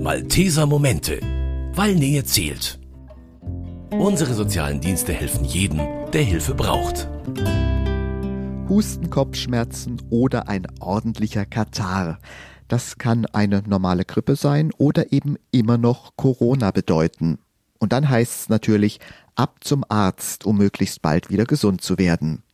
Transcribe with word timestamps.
Malteser 0.00 0.66
Momente, 0.66 1.18
weil 1.74 1.96
Nähe 1.96 2.22
zählt. 2.22 2.78
Unsere 3.90 4.34
sozialen 4.34 4.80
Dienste 4.80 5.12
helfen 5.12 5.44
jedem, 5.44 5.80
der 6.12 6.22
Hilfe 6.22 6.54
braucht. 6.54 7.08
Husten, 8.68 9.10
Kopfschmerzen 9.10 10.00
oder 10.08 10.48
ein 10.48 10.68
ordentlicher 10.78 11.46
Katar. 11.46 12.20
Das 12.68 12.96
kann 12.98 13.26
eine 13.26 13.64
normale 13.66 14.04
Grippe 14.04 14.36
sein 14.36 14.70
oder 14.78 15.12
eben 15.12 15.34
immer 15.50 15.78
noch 15.78 16.12
Corona 16.14 16.70
bedeuten. 16.70 17.40
Und 17.80 17.92
dann 17.92 18.08
heißt 18.08 18.42
es 18.42 18.48
natürlich, 18.48 19.00
ab 19.34 19.56
zum 19.62 19.84
Arzt, 19.88 20.46
um 20.46 20.58
möglichst 20.58 21.02
bald 21.02 21.28
wieder 21.28 21.44
gesund 21.44 21.80
zu 21.80 21.98
werden. 21.98 22.44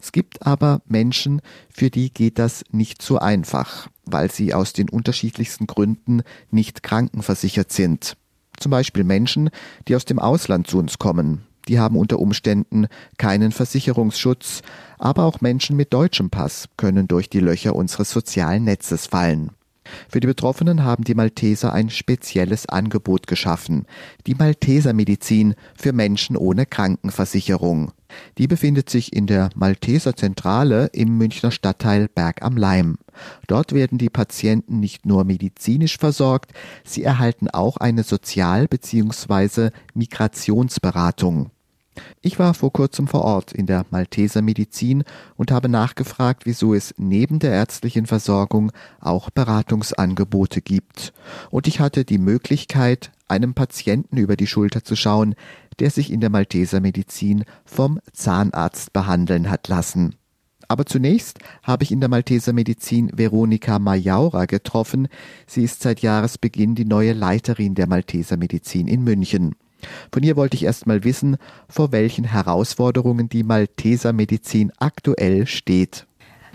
Es 0.00 0.12
gibt 0.12 0.46
aber 0.46 0.82
Menschen, 0.86 1.40
für 1.70 1.90
die 1.90 2.12
geht 2.12 2.38
das 2.38 2.64
nicht 2.70 3.02
so 3.02 3.18
einfach, 3.18 3.88
weil 4.04 4.30
sie 4.30 4.54
aus 4.54 4.72
den 4.72 4.88
unterschiedlichsten 4.88 5.66
Gründen 5.66 6.22
nicht 6.50 6.82
krankenversichert 6.82 7.72
sind. 7.72 8.16
Zum 8.58 8.70
Beispiel 8.70 9.04
Menschen, 9.04 9.50
die 9.88 9.96
aus 9.96 10.04
dem 10.04 10.18
Ausland 10.18 10.66
zu 10.66 10.78
uns 10.78 10.98
kommen. 10.98 11.46
Die 11.68 11.78
haben 11.78 11.96
unter 11.96 12.18
Umständen 12.18 12.88
keinen 13.16 13.52
Versicherungsschutz, 13.52 14.60
aber 14.98 15.24
auch 15.24 15.40
Menschen 15.40 15.76
mit 15.76 15.92
deutschem 15.92 16.30
Pass 16.30 16.68
können 16.76 17.08
durch 17.08 17.30
die 17.30 17.40
Löcher 17.40 17.74
unseres 17.74 18.10
sozialen 18.10 18.64
Netzes 18.64 19.06
fallen. 19.06 19.50
Für 20.08 20.20
die 20.20 20.26
Betroffenen 20.26 20.84
haben 20.84 21.04
die 21.04 21.14
Malteser 21.14 21.72
ein 21.72 21.90
spezielles 21.90 22.68
Angebot 22.68 23.26
geschaffen, 23.26 23.86
die 24.26 24.34
Malteser 24.34 24.92
Medizin 24.92 25.54
für 25.76 25.92
Menschen 25.92 26.36
ohne 26.36 26.66
Krankenversicherung. 26.66 27.92
Die 28.38 28.46
befindet 28.46 28.90
sich 28.90 29.12
in 29.12 29.26
der 29.26 29.50
Malteser 29.54 30.16
Zentrale 30.16 30.86
im 30.92 31.16
Münchner 31.18 31.50
Stadtteil 31.50 32.08
Berg 32.08 32.42
am 32.42 32.56
Leim. 32.56 32.96
Dort 33.46 33.72
werden 33.72 33.98
die 33.98 34.10
Patienten 34.10 34.80
nicht 34.80 35.06
nur 35.06 35.24
medizinisch 35.24 35.98
versorgt, 35.98 36.52
sie 36.84 37.02
erhalten 37.02 37.48
auch 37.48 37.76
eine 37.76 38.02
Sozial- 38.02 38.68
bzw. 38.68 39.70
Migrationsberatung. 39.94 41.50
Ich 42.22 42.38
war 42.38 42.54
vor 42.54 42.72
kurzem 42.72 43.06
vor 43.06 43.22
Ort 43.22 43.52
in 43.52 43.66
der 43.66 43.86
Malteser 43.90 44.42
Medizin 44.42 45.04
und 45.36 45.50
habe 45.50 45.68
nachgefragt, 45.68 46.46
wieso 46.46 46.74
es 46.74 46.94
neben 46.96 47.38
der 47.38 47.52
ärztlichen 47.52 48.06
Versorgung 48.06 48.72
auch 49.00 49.30
Beratungsangebote 49.30 50.60
gibt. 50.60 51.12
Und 51.50 51.66
ich 51.66 51.80
hatte 51.80 52.04
die 52.04 52.18
Möglichkeit, 52.18 53.12
einem 53.28 53.54
Patienten 53.54 54.16
über 54.16 54.36
die 54.36 54.46
Schulter 54.46 54.84
zu 54.84 54.96
schauen, 54.96 55.34
der 55.78 55.90
sich 55.90 56.12
in 56.12 56.20
der 56.20 56.30
Malteser 56.30 56.80
Medizin 56.80 57.44
vom 57.64 58.00
Zahnarzt 58.12 58.92
behandeln 58.92 59.50
hat 59.50 59.68
lassen. 59.68 60.14
Aber 60.68 60.86
zunächst 60.86 61.38
habe 61.62 61.84
ich 61.84 61.92
in 61.92 62.00
der 62.00 62.08
Malteser 62.08 62.52
Medizin 62.52 63.10
Veronika 63.14 63.78
Majaura 63.78 64.46
getroffen. 64.46 65.08
Sie 65.46 65.62
ist 65.62 65.82
seit 65.82 66.00
Jahresbeginn 66.00 66.74
die 66.74 66.86
neue 66.86 67.12
Leiterin 67.12 67.74
der 67.74 67.86
Malteser 67.86 68.36
Medizin 68.36 68.86
in 68.86 69.02
München. 69.04 69.56
Von 70.12 70.22
ihr 70.22 70.36
wollte 70.36 70.56
ich 70.56 70.64
erst 70.64 70.86
mal 70.86 71.04
wissen, 71.04 71.36
vor 71.68 71.92
welchen 71.92 72.24
Herausforderungen 72.24 73.28
die 73.28 73.42
Malteser 73.42 74.12
Medizin 74.12 74.72
aktuell 74.78 75.46
steht. 75.46 76.06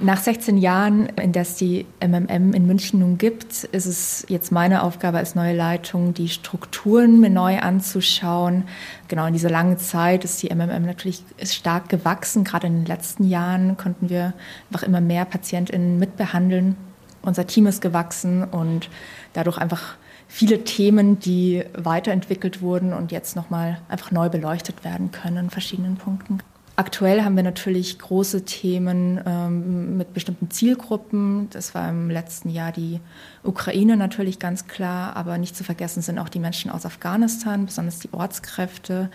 Nach 0.01 0.17
16 0.17 0.57
Jahren, 0.57 1.07
in 1.17 1.33
der 1.33 1.41
es 1.41 1.55
die 1.55 1.85
MMM 1.99 2.53
in 2.53 2.65
München 2.65 3.01
nun 3.01 3.17
gibt, 3.17 3.65
ist 3.65 3.85
es 3.85 4.25
jetzt 4.29 4.49
meine 4.49 4.83
Aufgabe 4.83 5.17
als 5.17 5.35
neue 5.35 5.53
Leitung, 5.53 6.13
die 6.13 6.29
Strukturen 6.29 7.19
mir 7.19 7.29
neu 7.29 7.59
anzuschauen. 7.59 8.63
Genau 9.09 9.25
in 9.25 9.33
dieser 9.33 9.49
langen 9.49 9.77
Zeit 9.77 10.23
ist 10.23 10.41
die 10.41 10.55
MMM 10.55 10.85
natürlich 10.85 11.21
stark 11.43 11.89
gewachsen. 11.89 12.45
Gerade 12.45 12.67
in 12.67 12.77
den 12.77 12.85
letzten 12.85 13.25
Jahren 13.25 13.75
konnten 13.75 14.09
wir 14.09 14.33
einfach 14.69 14.87
immer 14.87 15.01
mehr 15.01 15.25
PatientInnen 15.25 15.99
mitbehandeln. 15.99 16.77
Unser 17.21 17.45
Team 17.45 17.67
ist 17.67 17.81
gewachsen 17.81 18.45
und 18.45 18.89
dadurch 19.33 19.57
einfach 19.57 19.97
viele 20.29 20.63
Themen, 20.63 21.19
die 21.19 21.65
weiterentwickelt 21.75 22.61
wurden 22.61 22.93
und 22.93 23.11
jetzt 23.11 23.35
nochmal 23.35 23.81
einfach 23.89 24.11
neu 24.11 24.29
beleuchtet 24.29 24.85
werden 24.85 25.11
können 25.11 25.37
in 25.37 25.49
verschiedenen 25.49 25.97
Punkten. 25.97 26.39
Aktuell 26.75 27.23
haben 27.23 27.35
wir 27.35 27.43
natürlich 27.43 27.99
große 27.99 28.45
Themen 28.45 29.19
ähm, 29.25 29.97
mit 29.97 30.13
bestimmten 30.13 30.49
Zielgruppen. 30.49 31.49
Das 31.49 31.75
war 31.75 31.89
im 31.89 32.09
letzten 32.09 32.49
Jahr 32.49 32.71
die 32.71 33.01
Ukraine 33.43 33.97
natürlich 33.97 34.39
ganz 34.39 34.65
klar, 34.67 35.17
aber 35.17 35.37
nicht 35.37 35.57
zu 35.57 35.65
vergessen 35.65 36.01
sind 36.01 36.19
auch 36.19 36.29
die 36.29 36.39
Menschen 36.39 36.71
aus 36.71 36.85
Afghanistan, 36.85 37.65
besonders 37.65 37.99
die 37.99 38.13
Ortskräfte. 38.13 39.09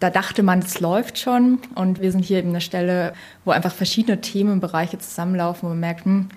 Da 0.00 0.08
dachte 0.08 0.42
man, 0.42 0.60
es 0.60 0.80
läuft 0.80 1.18
schon 1.18 1.58
und 1.74 2.00
wir 2.00 2.12
sind 2.12 2.24
hier 2.24 2.38
eben 2.38 2.48
eine 2.48 2.62
Stelle, 2.62 3.12
wo 3.44 3.50
einfach 3.50 3.74
verschiedene 3.74 4.22
Themenbereiche 4.22 4.98
zusammenlaufen, 4.98 5.64
wo 5.64 5.70
man 5.70 5.80
merkt, 5.80 6.06
hm, 6.06 6.30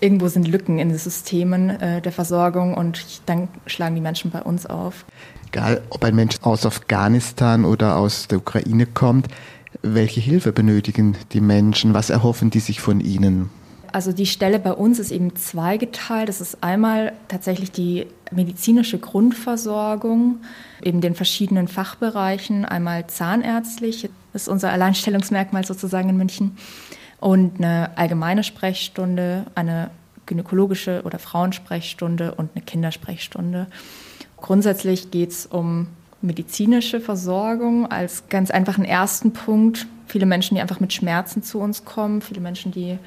irgendwo 0.00 0.28
sind 0.28 0.46
Lücken 0.46 0.78
in 0.78 0.88
den 0.88 0.98
Systemen 0.98 1.70
äh, 1.70 2.00
der 2.00 2.12
Versorgung 2.12 2.74
und 2.74 3.22
dann 3.26 3.48
schlagen 3.66 3.94
die 3.94 4.00
Menschen 4.00 4.30
bei 4.30 4.42
uns 4.42 4.66
auf. 4.66 5.04
Egal, 5.48 5.82
ob 5.90 6.04
ein 6.04 6.14
Mensch 6.14 6.36
aus 6.42 6.66
Afghanistan 6.66 7.64
oder 7.64 7.96
aus 7.96 8.28
der 8.28 8.38
Ukraine 8.38 8.86
kommt, 8.86 9.28
welche 9.82 10.20
Hilfe 10.20 10.52
benötigen 10.52 11.16
die 11.32 11.40
Menschen? 11.40 11.94
Was 11.94 12.10
erhoffen 12.10 12.50
die 12.50 12.60
sich 12.60 12.80
von 12.80 13.00
ihnen? 13.00 13.50
Also 13.92 14.12
die 14.12 14.26
Stelle 14.26 14.58
bei 14.58 14.72
uns 14.72 14.98
ist 14.98 15.10
eben 15.10 15.34
zweigeteilt. 15.36 16.28
Das 16.28 16.40
ist 16.40 16.62
einmal 16.62 17.12
tatsächlich 17.28 17.72
die 17.72 18.06
medizinische 18.30 18.98
Grundversorgung, 18.98 20.38
eben 20.82 21.00
den 21.00 21.14
verschiedenen 21.14 21.68
Fachbereichen, 21.68 22.64
einmal 22.66 23.06
zahnärztlich, 23.06 24.10
das 24.32 24.42
ist 24.42 24.48
unser 24.48 24.70
Alleinstellungsmerkmal 24.70 25.64
sozusagen 25.64 26.10
in 26.10 26.16
München, 26.18 26.56
und 27.20 27.58
eine 27.58 27.96
allgemeine 27.96 28.44
Sprechstunde, 28.44 29.46
eine 29.54 29.90
gynäkologische 30.26 31.02
oder 31.04 31.18
Frauensprechstunde 31.18 32.34
und 32.34 32.50
eine 32.54 32.64
Kindersprechstunde. 32.64 33.66
Grundsätzlich 34.36 35.10
geht 35.10 35.30
es 35.30 35.46
um 35.46 35.88
medizinische 36.20 37.00
Versorgung 37.00 37.90
als 37.90 38.28
ganz 38.28 38.50
einfachen 38.50 38.84
ersten 38.84 39.32
Punkt. 39.32 39.86
Viele 40.06 40.26
Menschen, 40.26 40.54
die 40.54 40.60
einfach 40.60 40.80
mit 40.80 40.92
Schmerzen 40.92 41.42
zu 41.42 41.58
uns 41.58 41.84
kommen, 41.84 42.20
viele 42.22 42.40
Menschen, 42.40 42.72
die 42.72 42.98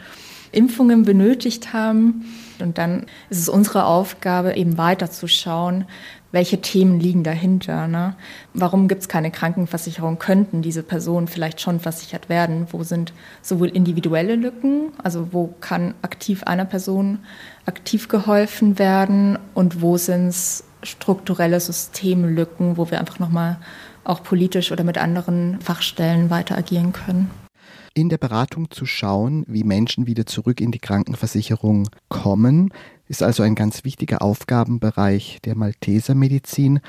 Impfungen 0.51 1.03
benötigt 1.03 1.73
haben. 1.73 2.25
Und 2.59 2.77
dann 2.77 3.05
ist 3.29 3.39
es 3.39 3.49
unsere 3.49 3.85
Aufgabe, 3.85 4.55
eben 4.55 4.77
weiterzuschauen, 4.77 5.85
welche 6.31 6.61
Themen 6.61 6.99
liegen 6.99 7.23
dahinter. 7.23 7.87
Ne? 7.87 8.15
Warum 8.53 8.87
gibt 8.87 9.01
es 9.01 9.09
keine 9.09 9.31
Krankenversicherung? 9.31 10.19
Könnten 10.19 10.61
diese 10.61 10.83
Personen 10.83 11.27
vielleicht 11.27 11.61
schon 11.61 11.79
versichert 11.79 12.29
werden? 12.29 12.67
Wo 12.71 12.83
sind 12.83 13.13
sowohl 13.41 13.69
individuelle 13.69 14.35
Lücken, 14.35 14.93
also 15.03 15.29
wo 15.31 15.53
kann 15.59 15.93
aktiv 16.01 16.43
einer 16.43 16.65
Person 16.65 17.19
aktiv 17.65 18.07
geholfen 18.07 18.79
werden 18.79 19.37
und 19.53 19.81
wo 19.81 19.97
sind 19.97 20.27
es 20.27 20.63
strukturelle 20.83 21.59
Systemlücken, 21.59 22.77
wo 22.77 22.89
wir 22.89 22.99
einfach 22.99 23.19
nochmal 23.19 23.57
auch 24.03 24.23
politisch 24.23 24.71
oder 24.71 24.83
mit 24.83 24.97
anderen 24.97 25.59
Fachstellen 25.61 26.29
weiter 26.29 26.57
agieren 26.57 26.91
können. 26.91 27.29
In 27.93 28.07
der 28.07 28.17
Beratung 28.17 28.71
zu 28.71 28.85
schauen, 28.85 29.43
wie 29.49 29.65
Menschen 29.65 30.07
wieder 30.07 30.25
zurück 30.25 30.61
in 30.61 30.71
die 30.71 30.79
Krankenversicherung 30.79 31.89
kommen, 32.07 32.73
ist 33.09 33.21
also 33.21 33.43
ein 33.43 33.53
ganz 33.53 33.83
wichtiger 33.83 34.21
Aufgabenbereich 34.21 35.39
der 35.43 35.57
Malteser 35.57 36.15
Medizin. 36.15 36.79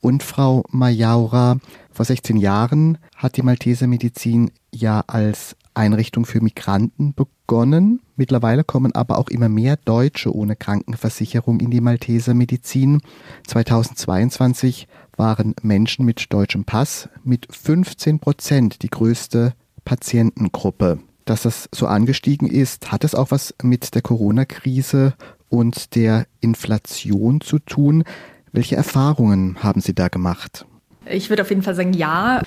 Und 0.00 0.22
Frau 0.22 0.62
Majaura, 0.70 1.58
vor 1.90 2.04
16 2.04 2.36
Jahren 2.36 2.98
hat 3.16 3.36
die 3.36 3.42
Malteser 3.42 3.88
Medizin 3.88 4.52
ja 4.72 5.02
als 5.08 5.56
Einrichtung 5.74 6.24
für 6.24 6.40
Migranten 6.40 7.14
begonnen. 7.14 8.00
Mittlerweile 8.14 8.62
kommen 8.62 8.94
aber 8.94 9.18
auch 9.18 9.30
immer 9.30 9.48
mehr 9.48 9.76
Deutsche 9.76 10.32
ohne 10.32 10.54
Krankenversicherung 10.54 11.58
in 11.58 11.72
die 11.72 11.80
Malteser 11.80 12.34
Medizin. 12.34 13.00
2022 13.48 14.86
waren 15.16 15.56
Menschen 15.62 16.04
mit 16.04 16.32
deutschem 16.32 16.64
Pass 16.64 17.08
mit 17.24 17.48
15 17.50 18.20
Prozent 18.20 18.82
die 18.82 18.90
größte 18.90 19.54
Patientengruppe. 19.84 20.98
Dass 21.24 21.42
das 21.42 21.68
so 21.74 21.86
angestiegen 21.86 22.48
ist, 22.48 22.92
hat 22.92 23.04
es 23.04 23.14
auch 23.14 23.30
was 23.30 23.54
mit 23.62 23.94
der 23.94 24.02
Corona-Krise 24.02 25.14
und 25.48 25.94
der 25.94 26.26
Inflation 26.40 27.40
zu 27.40 27.58
tun. 27.58 28.04
Welche 28.52 28.76
Erfahrungen 28.76 29.62
haben 29.62 29.80
Sie 29.80 29.94
da 29.94 30.08
gemacht? 30.08 30.66
Ich 31.06 31.28
würde 31.28 31.42
auf 31.42 31.50
jeden 31.50 31.62
Fall 31.62 31.74
sagen, 31.74 31.92
ja. 31.92 32.42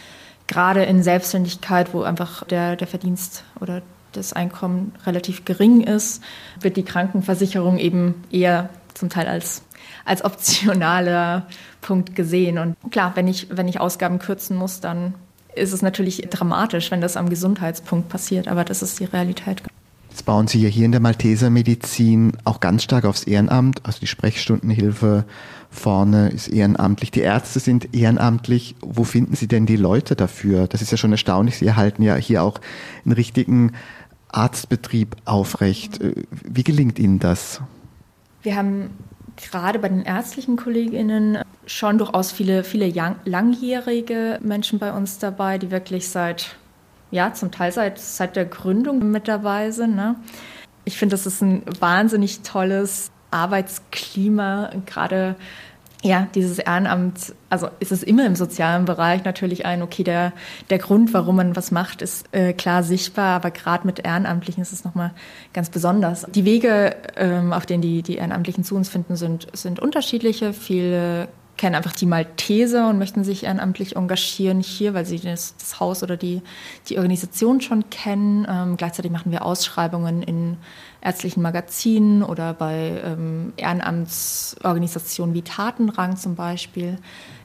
Gerade 0.47 0.83
in 0.83 1.03
Selbstständigkeit, 1.03 1.93
wo 1.93 2.03
einfach 2.03 2.45
der, 2.45 2.77
der 2.77 2.87
Verdienst 2.87 3.43
oder 3.59 3.81
das 4.13 4.31
Einkommen 4.31 4.93
relativ 5.05 5.43
gering 5.43 5.81
ist, 5.81 6.23
wird 6.61 6.77
die 6.77 6.83
Krankenversicherung 6.83 7.77
eben 7.77 8.23
eher 8.31 8.69
zum 8.93 9.09
Teil 9.09 9.27
als, 9.27 9.63
als 10.05 10.23
optionaler 10.23 11.47
Punkt 11.81 12.15
gesehen. 12.15 12.57
Und 12.57 12.75
klar, 12.91 13.11
wenn 13.15 13.27
ich, 13.27 13.47
wenn 13.49 13.67
ich 13.67 13.79
Ausgaben 13.79 14.19
kürzen 14.19 14.55
muss, 14.55 14.79
dann 14.79 15.13
ist 15.57 15.73
es 15.73 15.81
natürlich 15.81 16.27
dramatisch, 16.29 16.91
wenn 16.91 17.01
das 17.01 17.17
am 17.17 17.29
Gesundheitspunkt 17.29 18.09
passiert, 18.09 18.47
aber 18.47 18.63
das 18.63 18.81
ist 18.81 18.99
die 18.99 19.05
Realität. 19.05 19.61
Jetzt 20.09 20.25
bauen 20.25 20.47
Sie 20.47 20.61
ja 20.61 20.69
hier 20.69 20.85
in 20.85 20.91
der 20.91 21.01
Malteser 21.01 21.49
Medizin 21.49 22.33
auch 22.43 22.59
ganz 22.59 22.83
stark 22.83 23.05
aufs 23.05 23.23
Ehrenamt, 23.23 23.85
also 23.85 23.99
die 23.99 24.07
Sprechstundenhilfe 24.07 25.25
vorne 25.69 26.29
ist 26.29 26.47
ehrenamtlich, 26.47 27.11
die 27.11 27.21
Ärzte 27.21 27.59
sind 27.59 27.93
ehrenamtlich. 27.93 28.75
Wo 28.81 29.03
finden 29.03 29.35
Sie 29.35 29.47
denn 29.47 29.65
die 29.65 29.75
Leute 29.75 30.15
dafür? 30.15 30.67
Das 30.67 30.81
ist 30.81 30.91
ja 30.91 30.97
schon 30.97 31.11
erstaunlich. 31.11 31.57
Sie 31.57 31.67
erhalten 31.67 32.01
ja 32.03 32.15
hier 32.15 32.43
auch 32.43 32.59
einen 33.05 33.13
richtigen 33.13 33.73
Arztbetrieb 34.29 35.15
aufrecht. 35.25 36.01
Äh, 36.01 36.23
wie 36.43 36.63
gelingt 36.63 36.99
Ihnen 36.99 37.19
das? 37.19 37.61
Wir 38.41 38.55
haben 38.55 38.89
gerade 39.37 39.79
bei 39.79 39.89
den 39.89 40.03
ärztlichen 40.03 40.57
Kolleginnen 40.57 41.39
schon 41.65 41.97
durchaus 41.97 42.31
viele, 42.31 42.63
viele 42.63 42.91
langjährige 43.25 44.39
Menschen 44.41 44.79
bei 44.79 44.91
uns 44.91 45.19
dabei, 45.19 45.57
die 45.57 45.71
wirklich 45.71 46.09
seit, 46.09 46.55
ja, 47.11 47.33
zum 47.33 47.51
Teil 47.51 47.71
seit, 47.71 47.99
seit 47.99 48.35
der 48.35 48.45
Gründung 48.45 49.11
mit 49.11 49.27
dabei 49.27 49.71
sind. 49.71 49.95
Ne? 49.95 50.15
Ich 50.85 50.97
finde, 50.97 51.13
das 51.13 51.25
ist 51.25 51.41
ein 51.41 51.63
wahnsinnig 51.79 52.41
tolles 52.41 53.11
Arbeitsklima, 53.31 54.71
gerade 54.85 55.35
ja, 56.03 56.27
dieses 56.35 56.59
Ehrenamt, 56.59 57.33
also 57.49 57.69
ist 57.79 57.91
es 57.91 58.03
immer 58.03 58.25
im 58.25 58.35
sozialen 58.35 58.85
Bereich 58.85 59.23
natürlich 59.23 59.65
ein, 59.65 59.81
okay, 59.81 60.03
der, 60.03 60.31
der 60.69 60.77
Grund, 60.77 61.13
warum 61.13 61.37
man 61.37 61.55
was 61.55 61.71
macht, 61.71 62.01
ist 62.03 62.27
äh, 62.33 62.53
klar 62.53 62.83
sichtbar, 62.83 63.35
aber 63.35 63.49
gerade 63.49 63.87
mit 63.87 64.05
Ehrenamtlichen 64.05 64.61
ist 64.61 64.71
es 64.71 64.83
nochmal 64.83 65.11
ganz 65.53 65.69
besonders. 65.69 66.27
Die 66.29 66.45
Wege, 66.45 66.95
ähm, 67.15 67.51
auf 67.51 67.65
denen 67.65 67.81
die, 67.81 68.03
die 68.03 68.17
Ehrenamtlichen 68.17 68.63
zu 68.63 68.75
uns 68.75 68.89
finden, 68.89 69.15
sind, 69.15 69.47
sind 69.53 69.79
unterschiedliche. 69.79 70.53
Viele 70.53 71.29
kennen 71.57 71.75
einfach 71.75 71.93
die 71.93 72.05
Malteser 72.05 72.89
und 72.89 72.99
möchten 72.99 73.23
sich 73.23 73.43
ehrenamtlich 73.43 73.95
engagieren 73.95 74.61
hier, 74.61 74.93
weil 74.93 75.05
sie 75.05 75.19
das, 75.19 75.55
das 75.57 75.79
Haus 75.79 76.03
oder 76.03 76.15
die, 76.15 76.41
die 76.87 76.97
Organisation 76.97 77.61
schon 77.61 77.89
kennen. 77.89 78.47
Ähm, 78.49 78.77
gleichzeitig 78.77 79.11
machen 79.11 79.31
wir 79.31 79.43
Ausschreibungen 79.43 80.21
in 80.21 80.57
ärztlichen 81.01 81.41
Magazinen 81.41 82.23
oder 82.23 82.53
bei 82.53 83.01
ähm, 83.03 83.53
Ehrenamtsorganisationen 83.57 85.33
wie 85.33 85.41
Tatenrang 85.41 86.15
zum 86.17 86.35
Beispiel. 86.35 86.97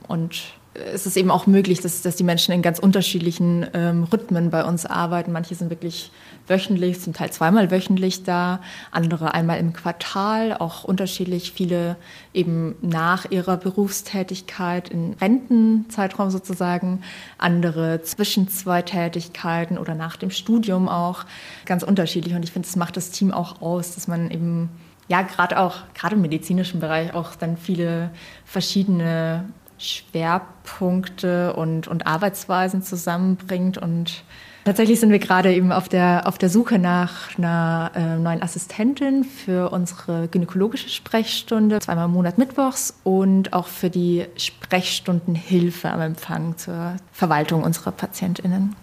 Und 0.08 0.42
es 0.74 1.06
ist 1.06 1.16
eben 1.16 1.30
auch 1.30 1.46
möglich, 1.46 1.80
dass, 1.80 2.02
dass 2.02 2.16
die 2.16 2.24
Menschen 2.24 2.52
in 2.52 2.62
ganz 2.62 2.78
unterschiedlichen 2.78 3.66
ähm, 3.74 4.04
Rhythmen 4.04 4.50
bei 4.50 4.64
uns 4.64 4.86
arbeiten. 4.86 5.32
Manche 5.32 5.54
sind 5.54 5.70
wirklich 5.70 6.10
wöchentlich, 6.46 7.00
zum 7.00 7.12
Teil 7.12 7.30
zweimal 7.30 7.70
wöchentlich 7.70 8.24
da, 8.24 8.60
andere 8.90 9.34
einmal 9.34 9.58
im 9.58 9.72
Quartal, 9.72 10.56
auch 10.56 10.84
unterschiedlich, 10.84 11.52
viele 11.52 11.96
eben 12.34 12.74
nach 12.82 13.30
ihrer 13.30 13.56
Berufstätigkeit 13.56 14.88
in 14.88 15.14
Rentenzeitraum 15.20 16.30
sozusagen, 16.30 17.02
andere 17.38 18.02
zwischen 18.02 18.48
zwei 18.48 18.82
Tätigkeiten 18.82 19.78
oder 19.78 19.94
nach 19.94 20.16
dem 20.16 20.30
Studium 20.30 20.88
auch, 20.88 21.24
ganz 21.64 21.82
unterschiedlich. 21.82 22.34
Und 22.34 22.42
ich 22.42 22.52
finde, 22.52 22.68
das 22.68 22.76
macht 22.76 22.96
das 22.96 23.10
Team 23.10 23.32
auch 23.32 23.60
aus, 23.62 23.94
dass 23.94 24.08
man 24.08 24.30
eben 24.30 24.70
ja, 25.08 25.22
gerade 25.22 25.58
auch, 25.58 25.76
gerade 25.94 26.14
im 26.14 26.22
medizinischen 26.22 26.80
Bereich 26.80 27.12
auch 27.14 27.34
dann 27.34 27.56
viele 27.56 28.10
verschiedene 28.44 29.44
Schwerpunkte 29.78 31.54
und, 31.54 31.88
und 31.88 32.06
Arbeitsweisen 32.06 32.82
zusammenbringt. 32.82 33.78
Und 33.78 34.22
tatsächlich 34.64 35.00
sind 35.00 35.10
wir 35.10 35.18
gerade 35.18 35.54
eben 35.54 35.72
auf 35.72 35.88
der, 35.88 36.26
auf 36.26 36.38
der 36.38 36.48
Suche 36.48 36.78
nach 36.78 37.36
einer 37.36 37.92
äh, 37.94 38.18
neuen 38.18 38.42
Assistentin 38.42 39.24
für 39.24 39.70
unsere 39.70 40.28
gynäkologische 40.28 40.88
Sprechstunde, 40.88 41.80
zweimal 41.80 42.06
im 42.06 42.12
Monat 42.12 42.38
mittwochs 42.38 42.94
und 43.04 43.52
auch 43.52 43.66
für 43.66 43.90
die 43.90 44.26
Sprechstundenhilfe 44.36 45.90
am 45.90 46.00
Empfang 46.00 46.56
zur 46.56 46.96
Verwaltung 47.12 47.62
unserer 47.62 47.92
PatientInnen. 47.92 48.74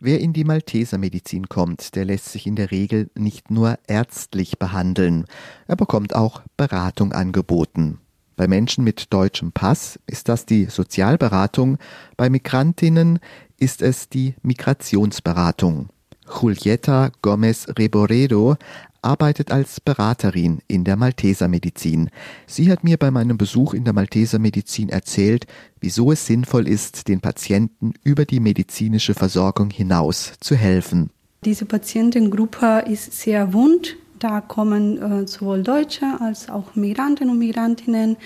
Wer 0.00 0.20
in 0.20 0.34
die 0.34 0.44
Maltesermedizin 0.44 1.48
kommt, 1.48 1.94
der 1.94 2.04
lässt 2.04 2.26
sich 2.26 2.46
in 2.46 2.56
der 2.56 2.70
Regel 2.70 3.10
nicht 3.14 3.50
nur 3.50 3.78
ärztlich 3.86 4.58
behandeln, 4.58 5.24
er 5.66 5.76
bekommt 5.76 6.14
auch 6.14 6.42
Beratung 6.56 7.12
angeboten. 7.12 8.00
Bei 8.36 8.48
Menschen 8.48 8.84
mit 8.84 9.12
deutschem 9.12 9.52
Pass 9.52 9.98
ist 10.06 10.28
das 10.28 10.46
die 10.46 10.64
Sozialberatung, 10.66 11.78
bei 12.16 12.28
Migrantinnen 12.28 13.20
ist 13.58 13.80
es 13.80 14.08
die 14.08 14.34
Migrationsberatung. 14.42 15.88
Julieta 16.26 17.12
Gomez 17.22 17.66
Reboredo 17.78 18.56
arbeitet 19.02 19.52
als 19.52 19.80
Beraterin 19.80 20.60
in 20.66 20.84
der 20.84 20.96
Malteser 20.96 21.46
Medizin. 21.46 22.10
Sie 22.46 22.70
hat 22.72 22.82
mir 22.82 22.96
bei 22.96 23.10
meinem 23.10 23.36
Besuch 23.36 23.74
in 23.74 23.84
der 23.84 23.92
Malteser 23.92 24.38
Medizin 24.38 24.88
erzählt, 24.88 25.46
wieso 25.80 26.10
es 26.10 26.26
sinnvoll 26.26 26.66
ist, 26.66 27.06
den 27.08 27.20
Patienten 27.20 27.92
über 28.02 28.24
die 28.24 28.40
medizinische 28.40 29.14
Versorgung 29.14 29.70
hinaus 29.70 30.32
zu 30.40 30.56
helfen. 30.56 31.10
Diese 31.44 31.66
Patientengruppe 31.66 32.84
ist 32.88 33.12
sehr 33.12 33.52
wund 33.52 33.96
da 34.18 34.40
kommen 34.40 34.98
äh, 34.98 35.26
sowohl 35.26 35.62
Deutsche 35.62 36.06
als 36.20 36.48
auch 36.48 36.74
Migranten 36.74 37.30
und 37.30 37.38
Migrantinnen, 37.38 38.16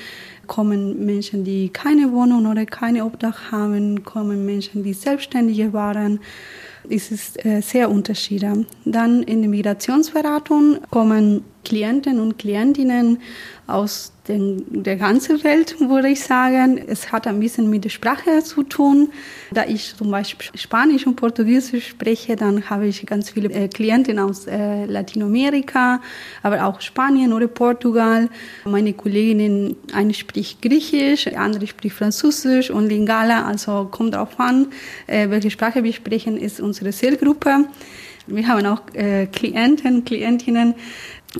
kommen 0.46 1.04
Menschen, 1.04 1.44
die 1.44 1.68
keine 1.68 2.12
Wohnung 2.12 2.46
oder 2.46 2.64
keine 2.66 3.04
Obdach 3.04 3.52
haben, 3.52 4.02
kommen 4.04 4.44
Menschen, 4.46 4.82
die 4.82 4.94
Selbstständige 4.94 5.72
waren. 5.72 6.20
Es 6.88 7.10
ist 7.10 7.44
äh, 7.44 7.60
sehr 7.60 7.90
unterschiedlich. 7.90 8.66
Dann 8.84 9.22
in 9.22 9.42
der 9.42 9.50
Migrationsberatung 9.50 10.78
kommen 10.90 11.44
Klienten 11.68 12.18
und 12.18 12.38
Klientinnen 12.38 13.18
aus 13.66 14.12
den, 14.26 14.82
der 14.82 14.96
ganzen 14.96 15.44
Welt, 15.44 15.76
würde 15.78 16.08
ich 16.08 16.22
sagen. 16.22 16.80
Es 16.86 17.12
hat 17.12 17.26
ein 17.26 17.38
bisschen 17.40 17.68
mit 17.68 17.84
der 17.84 17.90
Sprache 17.90 18.42
zu 18.42 18.62
tun. 18.62 19.10
Da 19.50 19.66
ich 19.66 19.94
zum 19.94 20.10
Beispiel 20.10 20.48
Spanisch 20.58 21.06
und 21.06 21.16
Portugiesisch 21.16 21.88
spreche, 21.88 22.36
dann 22.36 22.70
habe 22.70 22.86
ich 22.86 23.04
ganz 23.04 23.28
viele 23.28 23.52
äh, 23.52 23.68
Klienten 23.68 24.18
aus 24.18 24.46
äh, 24.46 24.86
Lateinamerika, 24.86 26.00
aber 26.42 26.64
auch 26.64 26.80
Spanien 26.80 27.34
oder 27.34 27.48
Portugal. 27.48 28.30
Meine 28.64 28.94
Kollegin, 28.94 29.76
eine 29.92 30.14
spricht 30.14 30.62
Griechisch, 30.62 31.26
andere 31.28 31.66
spricht 31.66 31.96
Französisch 31.96 32.70
und 32.70 32.88
Lingala. 32.88 33.44
Also 33.44 33.88
kommt 33.90 34.14
darauf 34.14 34.40
an, 34.40 34.68
äh, 35.06 35.28
welche 35.28 35.50
Sprache 35.50 35.84
wir 35.84 35.92
sprechen, 35.92 36.38
ist 36.38 36.60
unsere 36.60 36.90
Zielgruppe. 36.90 37.66
Wir 38.30 38.46
haben 38.46 38.66
auch 38.66 38.82
äh, 38.92 39.26
Klienten, 39.26 40.04
Klientinnen, 40.04 40.74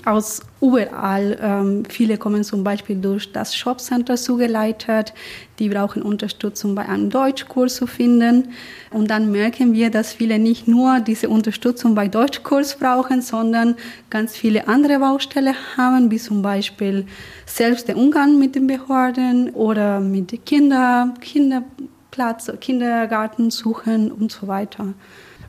aus 0.04 0.42
überall. 0.60 1.38
Ähm, 1.40 1.82
viele 1.88 2.18
kommen 2.18 2.44
zum 2.44 2.62
Beispiel 2.62 2.96
durch 2.96 3.32
das 3.32 3.56
Shopcenter 3.56 4.16
zugeleitet. 4.16 5.14
Die 5.58 5.68
brauchen 5.68 6.02
Unterstützung 6.02 6.74
bei 6.74 6.86
einem 6.86 7.10
Deutschkurs 7.10 7.76
zu 7.76 7.86
finden. 7.86 8.50
Und 8.90 9.10
dann 9.10 9.30
merken 9.30 9.72
wir, 9.72 9.90
dass 9.90 10.12
viele 10.12 10.38
nicht 10.38 10.68
nur 10.68 11.00
diese 11.00 11.28
Unterstützung 11.28 11.94
bei 11.94 12.08
Deutschkurs 12.08 12.76
brauchen, 12.76 13.22
sondern 13.22 13.76
ganz 14.10 14.36
viele 14.36 14.68
andere 14.68 14.98
Baustelle 14.98 15.54
haben, 15.76 16.10
wie 16.10 16.18
zum 16.18 16.42
Beispiel 16.42 17.06
selbst 17.46 17.88
der 17.88 17.96
Umgang 17.96 18.38
mit 18.38 18.54
den 18.54 18.66
Behörden 18.66 19.50
oder 19.50 20.00
mit 20.00 20.44
Kindern, 20.44 21.18
Kinderplatz, 21.20 22.52
Kindergarten 22.60 23.50
suchen 23.50 24.12
und 24.12 24.32
so 24.32 24.46
weiter. 24.48 24.94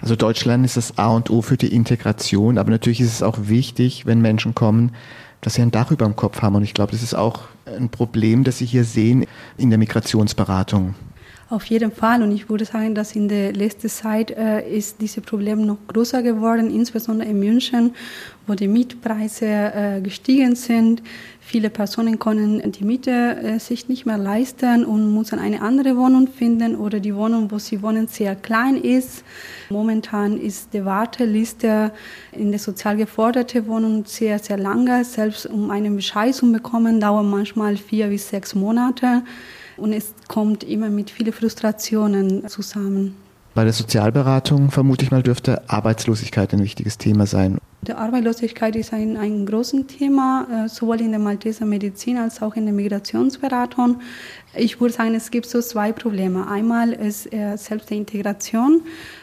Also 0.01 0.15
Deutschland 0.15 0.65
ist 0.65 0.77
das 0.77 0.97
A 0.97 1.09
und 1.09 1.29
O 1.29 1.41
für 1.41 1.57
die 1.57 1.73
Integration, 1.73 2.57
aber 2.57 2.71
natürlich 2.71 3.01
ist 3.01 3.13
es 3.13 3.23
auch 3.23 3.37
wichtig, 3.43 4.05
wenn 4.05 4.21
Menschen 4.21 4.55
kommen, 4.55 4.91
dass 5.41 5.55
sie 5.55 5.61
ein 5.61 5.71
Dach 5.71 5.91
über 5.91 6.05
dem 6.05 6.15
Kopf 6.15 6.41
haben. 6.41 6.55
Und 6.55 6.63
ich 6.63 6.73
glaube, 6.73 6.91
das 6.91 7.03
ist 7.03 7.13
auch 7.13 7.43
ein 7.65 7.89
Problem, 7.89 8.43
das 8.43 8.59
Sie 8.59 8.65
hier 8.65 8.83
sehen 8.83 9.25
in 9.57 9.69
der 9.69 9.79
Migrationsberatung. 9.79 10.95
Auf 11.49 11.65
jeden 11.65 11.91
Fall. 11.91 12.21
Und 12.21 12.31
ich 12.31 12.47
würde 12.47 12.63
sagen, 12.63 12.93
dass 12.93 13.15
in 13.15 13.27
der 13.27 13.53
letzten 13.53 13.89
Zeit 13.89 14.29
äh, 14.29 14.69
ist 14.69 15.01
dieses 15.01 15.23
Problem 15.23 15.65
noch 15.65 15.77
größer 15.87 16.21
geworden, 16.21 16.69
insbesondere 16.69 17.27
in 17.27 17.39
München, 17.39 17.95
wo 18.45 18.53
die 18.53 18.67
Mietpreise 18.67 19.47
äh, 19.47 20.01
gestiegen 20.01 20.55
sind. 20.55 21.01
Viele 21.39 21.71
Personen 21.71 22.19
können 22.19 22.71
die 22.71 22.83
Miete 22.83 23.11
äh, 23.11 23.57
sich 23.57 23.89
nicht 23.89 24.05
mehr 24.05 24.19
leisten 24.19 24.85
und 24.85 25.15
müssen 25.15 25.39
eine 25.39 25.63
andere 25.63 25.97
Wohnung 25.97 26.27
finden 26.27 26.75
oder 26.75 26.99
die 26.99 27.15
Wohnung, 27.15 27.49
wo 27.49 27.57
sie 27.57 27.81
wohnen, 27.81 28.05
sehr 28.05 28.35
klein 28.35 28.75
ist. 28.75 29.23
Momentan 29.71 30.37
ist 30.37 30.71
die 30.75 30.85
Warteliste 30.85 31.91
in 32.31 32.51
der 32.51 32.59
sozial 32.59 32.95
geforderte 32.95 33.65
Wohnung 33.65 34.05
sehr, 34.05 34.37
sehr 34.37 34.59
lange. 34.59 35.03
Selbst 35.03 35.47
um 35.47 35.71
einen 35.71 35.95
Bescheid 35.95 36.35
zu 36.35 36.51
bekommen, 36.51 36.99
dauert 36.99 37.25
manchmal 37.25 37.75
vier 37.75 38.09
bis 38.09 38.29
sechs 38.29 38.53
Monate. 38.53 39.23
Und 39.79 39.93
es 39.93 40.13
kommt 40.27 40.63
immer 40.63 40.89
mit 40.89 41.09
vielen 41.09 41.33
Frustrationen 41.33 42.47
zusammen. 42.47 43.15
Bei 43.55 43.63
der 43.63 43.73
Sozialberatung, 43.73 44.71
vermute 44.71 45.03
ich 45.03 45.11
mal, 45.11 45.23
dürfte 45.23 45.67
Arbeitslosigkeit 45.69 46.53
ein 46.53 46.63
wichtiges 46.63 46.97
Thema 46.97 47.25
sein. 47.25 47.57
Die 47.81 47.93
Arbeitslosigkeit 47.93 48.75
ist 48.75 48.93
ein, 48.93 49.17
ein 49.17 49.45
großes 49.45 49.87
Thema, 49.87 50.65
äh, 50.65 50.69
sowohl 50.69 51.01
in 51.01 51.11
der 51.11 51.19
Malteser 51.19 51.65
Medizin 51.65 52.17
als 52.17 52.41
auch 52.41 52.55
in 52.55 52.65
der 52.65 52.73
Migrationsberatung. 52.73 54.01
Ich 54.55 54.81
würde 54.81 54.93
sagen, 54.93 55.13
es 55.13 55.29
gibt 55.29 55.45
so 55.45 55.61
zwei 55.61 55.91
Probleme. 55.91 56.47
Einmal 56.47 56.91
ist 56.91 57.31
äh, 57.31 57.55
selbst 57.55 57.91
die 57.91 57.97
Integration, 57.97 58.81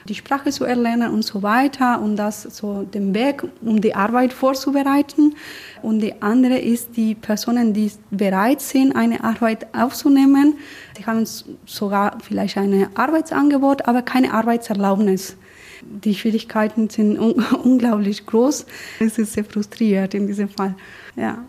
die 0.08 0.14
Sprache 0.14 0.50
zu 0.50 0.64
erlernen 0.64 1.12
und 1.12 1.22
so 1.22 1.42
weiter 1.42 2.00
und 2.00 2.14
das 2.14 2.42
so 2.44 2.84
den 2.84 3.12
Weg, 3.12 3.42
um 3.60 3.80
die 3.80 3.92
Arbeit 3.92 4.32
vorzubereiten. 4.32 5.34
Und 5.82 5.98
die 5.98 6.22
andere 6.22 6.58
ist 6.58 6.96
die 6.96 7.16
Personen, 7.16 7.74
die 7.74 7.90
bereit 8.12 8.60
sind, 8.60 8.94
eine 8.94 9.24
Arbeit 9.24 9.66
aufzunehmen. 9.74 10.58
Die 10.96 11.04
haben 11.06 11.26
sogar 11.66 12.18
vielleicht 12.22 12.56
ein 12.56 12.86
Arbeitsangebot, 12.94 13.88
aber 13.88 14.02
keine 14.02 14.32
Arbeitserlaubnis. 14.32 15.36
Die 15.82 16.14
Schwierigkeiten 16.14 16.88
sind 16.88 17.18
un 17.18 17.32
unglaublich 17.64 18.26
groß. 18.26 18.64
Es 19.00 19.18
ist 19.18 19.32
sehr 19.32 19.44
frustriert 19.44 20.14
in 20.14 20.28
diesem 20.28 20.48
Fall. 20.48 20.76
Ja. 21.16 21.44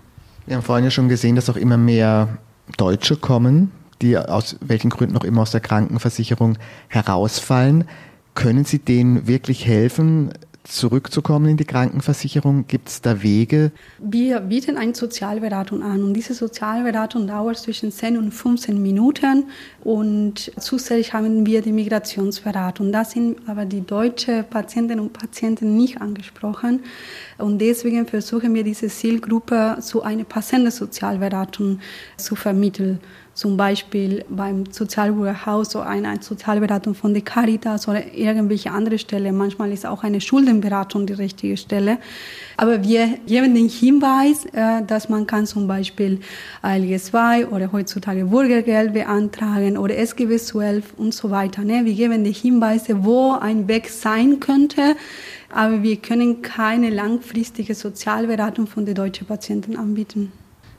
Wir 0.47 0.55
haben 0.55 0.63
vorhin 0.63 0.85
ja 0.85 0.91
schon 0.91 1.09
gesehen, 1.09 1.35
dass 1.35 1.49
auch 1.49 1.57
immer 1.57 1.77
mehr 1.77 2.39
Deutsche 2.75 3.15
kommen, 3.15 3.71
die 4.01 4.17
aus 4.17 4.57
welchen 4.61 4.89
Gründen 4.89 5.17
auch 5.17 5.23
immer 5.23 5.41
aus 5.41 5.51
der 5.51 5.61
Krankenversicherung 5.61 6.57
herausfallen. 6.87 7.85
Können 8.35 8.65
Sie 8.65 8.79
denen 8.79 9.27
wirklich 9.27 9.65
helfen, 9.65 10.31
zurückzukommen 10.67 11.49
in 11.49 11.57
die 11.57 11.65
Krankenversicherung? 11.65 12.67
Gibt 12.67 12.89
es 12.89 13.01
da 13.01 13.21
Wege? 13.23 13.71
Wir 13.99 14.39
bieten 14.41 14.77
eine 14.77 14.93
Sozialberatung 14.93 15.83
an 15.83 16.03
und 16.03 16.13
diese 16.13 16.33
Sozialberatung 16.33 17.27
dauert 17.27 17.57
zwischen 17.57 17.91
10 17.91 18.17
und 18.17 18.31
15 18.31 18.81
Minuten 18.81 19.45
und 19.83 20.51
zusätzlich 20.59 21.13
haben 21.13 21.45
wir 21.45 21.61
die 21.61 21.71
Migrationsberatung. 21.71 22.91
Da 22.91 23.05
sind 23.05 23.37
aber 23.47 23.65
die 23.65 23.81
deutschen 23.81 24.43
Patientinnen 24.43 24.99
und 24.99 25.13
Patienten 25.13 25.77
nicht 25.77 26.01
angesprochen 26.01 26.81
und 27.37 27.59
deswegen 27.59 28.05
versuchen 28.05 28.53
wir 28.53 28.63
diese 28.63 28.87
Zielgruppe 28.87 29.77
zu 29.81 30.03
einer 30.03 30.23
passenden 30.23 30.71
Sozialberatung 30.71 31.79
zu 32.17 32.35
vermitteln 32.35 32.99
zum 33.37 33.55
Beispiel 33.55 34.25
beim 34.29 34.65
Sozialbürgerhaus 34.71 35.75
oder 35.75 35.85
eine 35.85 36.23
Sozialberatung 36.23 36.95
von 36.95 37.13
der 37.13 37.21
Caritas 37.21 37.87
oder 37.87 38.11
irgendwelche 38.15 38.71
andere 38.71 38.97
Stelle. 38.97 39.31
Manchmal 39.31 39.71
ist 39.71 39.85
auch 39.85 40.03
eine 40.03 40.19
Schuldenberatung 40.19 41.05
die 41.05 41.13
richtige 41.13 41.55
Stelle. 41.55 41.99
Aber 42.57 42.83
wir 42.83 43.19
geben 43.27 43.53
den 43.53 43.69
Hinweis, 43.69 44.45
äh, 44.53 44.81
dass 44.87 45.07
man 45.07 45.27
kann 45.27 45.45
zum 45.45 45.67
Beispiel 45.67 46.19
ALG 46.63 46.97
2 46.97 47.49
oder 47.49 47.71
heutzutage 47.71 48.25
Bürgergeld 48.25 48.93
beantragen 48.93 49.77
oder 49.77 49.95
SGB 49.95 50.39
12 50.39 50.95
und 50.97 51.13
so 51.13 51.29
weiter. 51.29 51.63
Ne? 51.63 51.85
Wir 51.85 51.93
geben 51.93 52.23
die 52.23 52.33
Hinweise, 52.33 53.05
wo 53.05 53.33
ein 53.33 53.67
Weg 53.67 53.89
sein 53.89 54.39
könnte, 54.39 54.95
aber 55.51 55.83
wir 55.83 55.97
können 55.97 56.41
keine 56.41 56.89
langfristige 56.89 57.75
Sozialberatung 57.75 58.65
von 58.65 58.87
den 58.87 58.95
deutschen 58.95 59.27
Patienten 59.27 59.75
anbieten. 59.75 60.31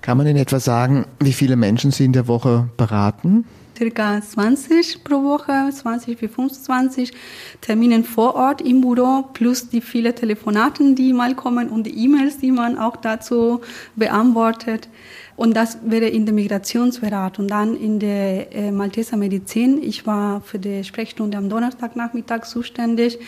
Kann 0.08 0.16
man 0.16 0.26
in 0.26 0.38
etwa 0.38 0.58
sagen, 0.58 1.04
wie 1.20 1.34
viele 1.34 1.54
Menschen 1.54 1.90
Sie 1.90 2.06
in 2.06 2.14
der 2.14 2.28
Woche 2.28 2.70
beraten? 2.78 3.44
Circa 3.76 4.22
20 4.22 5.04
pro 5.04 5.22
Woche, 5.22 5.68
20 5.70 6.18
bis 6.18 6.30
25 6.32 7.12
Termine 7.60 8.02
vor 8.04 8.34
Ort 8.34 8.62
im 8.62 8.80
Büro, 8.80 9.26
plus 9.34 9.68
die 9.68 9.82
vielen 9.82 10.14
Telefonaten, 10.14 10.94
die 10.94 11.12
mal 11.12 11.34
kommen 11.34 11.68
und 11.68 11.84
die 11.84 12.04
E-Mails, 12.04 12.38
die 12.38 12.52
man 12.52 12.78
auch 12.78 12.96
dazu 12.96 13.60
beantwortet. 13.96 14.88
Und 15.36 15.54
das 15.54 15.78
wäre 15.84 16.08
in 16.08 16.24
der 16.24 16.34
Migrationsberatung. 16.34 17.46
Dann 17.46 17.76
in 17.76 18.00
der 18.00 18.52
äh, 18.56 18.72
Malteser 18.72 19.18
Medizin. 19.18 19.80
Ich 19.82 20.06
war 20.06 20.40
für 20.40 20.58
die 20.58 20.84
Sprechstunde 20.84 21.36
am 21.36 21.50
Donnerstagnachmittag 21.50 22.44
zuständig. 22.44 23.18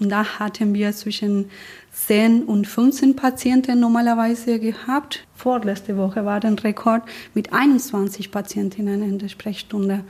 Und 0.00 0.08
da 0.08 0.24
hatten 0.24 0.72
wir 0.72 0.92
zwischen 0.92 1.50
10 1.92 2.44
und 2.44 2.66
15 2.66 3.16
Patienten 3.16 3.80
normalerweise 3.80 4.58
gehabt. 4.58 5.26
Vorletzte 5.34 5.96
Woche 5.98 6.24
war 6.24 6.40
der 6.40 6.52
Rekord 6.64 7.02
mit 7.34 7.52
21 7.52 8.30
Patientinnen 8.30 9.02
in 9.02 9.18
der 9.18 9.28
Sprechstunde. 9.28 10.02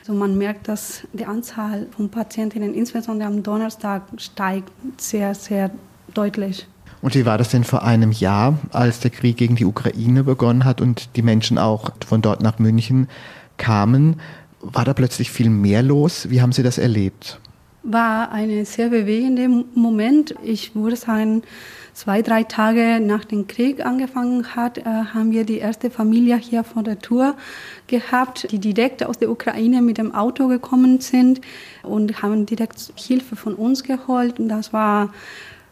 Also 0.00 0.14
man 0.14 0.36
merkt, 0.36 0.68
dass 0.68 1.06
die 1.12 1.26
Anzahl 1.26 1.86
von 1.94 2.10
Patientinnen, 2.10 2.74
insbesondere 2.74 3.28
am 3.28 3.42
Donnerstag, 3.42 4.02
steigt 4.16 4.70
sehr, 4.96 5.34
sehr 5.34 5.70
deutlich. 6.14 6.66
Und 7.02 7.14
wie 7.14 7.26
war 7.26 7.36
das 7.36 7.50
denn 7.50 7.64
vor 7.64 7.82
einem 7.82 8.12
Jahr, 8.12 8.58
als 8.72 9.00
der 9.00 9.10
Krieg 9.10 9.36
gegen 9.36 9.56
die 9.56 9.66
Ukraine 9.66 10.24
begonnen 10.24 10.64
hat 10.64 10.80
und 10.80 11.16
die 11.16 11.22
Menschen 11.22 11.58
auch 11.58 11.90
von 12.06 12.22
dort 12.22 12.42
nach 12.42 12.58
München 12.58 13.08
kamen? 13.58 14.20
War 14.60 14.86
da 14.86 14.94
plötzlich 14.94 15.30
viel 15.30 15.50
mehr 15.50 15.82
los? 15.82 16.30
Wie 16.30 16.40
haben 16.40 16.52
Sie 16.52 16.62
das 16.62 16.78
erlebt? 16.78 17.40
War 17.84 18.32
ein 18.32 18.64
sehr 18.64 18.88
bewegender 18.88 19.46
Moment. 19.74 20.34
Ich 20.42 20.74
würde 20.74 20.96
sagen, 20.96 21.42
zwei, 21.92 22.22
drei 22.22 22.42
Tage 22.42 22.98
nach 22.98 23.26
dem 23.26 23.46
Krieg 23.46 23.84
angefangen 23.84 24.56
hat, 24.56 24.78
äh, 24.78 24.84
haben 24.84 25.32
wir 25.32 25.44
die 25.44 25.58
erste 25.58 25.90
Familie 25.90 26.36
hier 26.36 26.64
vor 26.64 26.82
der 26.82 26.98
Tour 26.98 27.36
gehabt, 27.86 28.48
die 28.50 28.58
direkt 28.58 29.04
aus 29.04 29.18
der 29.18 29.30
Ukraine 29.30 29.82
mit 29.82 29.98
dem 29.98 30.14
Auto 30.14 30.48
gekommen 30.48 31.00
sind 31.00 31.42
und 31.82 32.22
haben 32.22 32.46
direkt 32.46 32.92
Hilfe 32.96 33.36
von 33.36 33.54
uns 33.54 33.82
geholt. 33.84 34.40
Und 34.40 34.48
das 34.48 34.72
war 34.72 35.12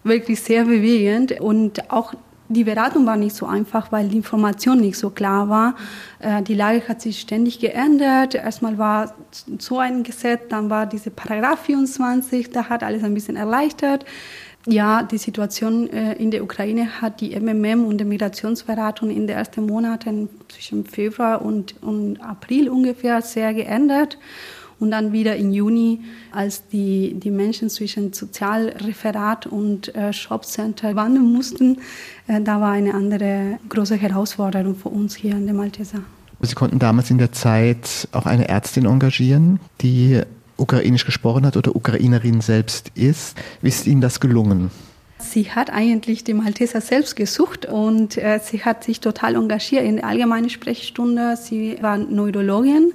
wirklich 0.04 0.40
sehr 0.40 0.64
bewegend 0.64 1.40
und 1.40 1.90
auch 1.90 2.14
die 2.52 2.64
Beratung 2.64 3.06
war 3.06 3.16
nicht 3.16 3.34
so 3.34 3.46
einfach, 3.46 3.92
weil 3.92 4.08
die 4.08 4.16
Information 4.16 4.80
nicht 4.80 4.96
so 4.96 5.10
klar 5.10 5.48
war. 5.48 5.74
Äh, 6.20 6.42
die 6.42 6.54
Lage 6.54 6.82
hat 6.88 7.00
sich 7.00 7.20
ständig 7.20 7.58
geändert. 7.60 8.34
Erstmal 8.34 8.78
war 8.78 9.14
so 9.58 9.78
ein 9.78 10.02
Gesetz, 10.02 10.42
dann 10.48 10.70
war 10.70 10.86
diese 10.86 11.10
Paragraph 11.10 11.60
24, 11.60 12.50
da 12.50 12.68
hat 12.68 12.82
alles 12.82 13.02
ein 13.02 13.14
bisschen 13.14 13.36
erleichtert. 13.36 14.04
Ja, 14.66 15.02
die 15.02 15.18
Situation 15.18 15.90
äh, 15.90 16.14
in 16.14 16.30
der 16.30 16.44
Ukraine 16.44 17.00
hat 17.00 17.20
die 17.20 17.38
MMM 17.38 17.84
und 17.84 17.98
die 17.98 18.04
Migrationsberatung 18.04 19.10
in 19.10 19.26
den 19.26 19.36
ersten 19.36 19.66
Monaten 19.66 20.28
zwischen 20.48 20.84
Februar 20.84 21.42
und, 21.42 21.82
und 21.82 22.20
April 22.20 22.68
ungefähr 22.68 23.22
sehr 23.22 23.54
geändert. 23.54 24.18
Und 24.82 24.90
dann 24.90 25.12
wieder 25.12 25.36
im 25.36 25.52
Juni, 25.52 26.00
als 26.32 26.66
die, 26.66 27.14
die 27.14 27.30
Menschen 27.30 27.70
zwischen 27.70 28.12
Sozialreferat 28.12 29.46
und 29.46 29.94
äh, 29.94 30.12
Shopcenter 30.12 30.96
wandern 30.96 31.32
mussten, 31.32 31.78
äh, 32.26 32.40
da 32.40 32.60
war 32.60 32.72
eine 32.72 32.92
andere 32.92 33.60
große 33.68 33.94
Herausforderung 33.94 34.74
für 34.74 34.88
uns 34.88 35.14
hier 35.14 35.36
in 35.36 35.46
der 35.46 35.54
Malteser. 35.54 36.00
Sie 36.40 36.56
konnten 36.56 36.80
damals 36.80 37.12
in 37.12 37.18
der 37.18 37.30
Zeit 37.30 38.08
auch 38.10 38.26
eine 38.26 38.48
Ärztin 38.48 38.86
engagieren, 38.86 39.60
die 39.82 40.20
ukrainisch 40.56 41.04
gesprochen 41.06 41.46
hat 41.46 41.56
oder 41.56 41.76
Ukrainerin 41.76 42.40
selbst 42.40 42.90
ist. 42.96 43.36
Wie 43.60 43.68
ist 43.68 43.86
Ihnen 43.86 44.00
das 44.00 44.18
gelungen? 44.18 44.72
Sie 45.20 45.48
hat 45.48 45.72
eigentlich 45.72 46.24
die 46.24 46.34
Malteser 46.34 46.80
selbst 46.80 47.14
gesucht 47.14 47.66
und 47.66 48.18
äh, 48.18 48.40
sie 48.42 48.64
hat 48.64 48.82
sich 48.82 48.98
total 48.98 49.36
engagiert 49.36 49.84
in 49.84 49.98
der 49.98 50.06
allgemeinen 50.06 50.50
Sprechstunde. 50.50 51.36
Sie 51.36 51.78
war 51.80 51.98
Neurologin 51.98 52.92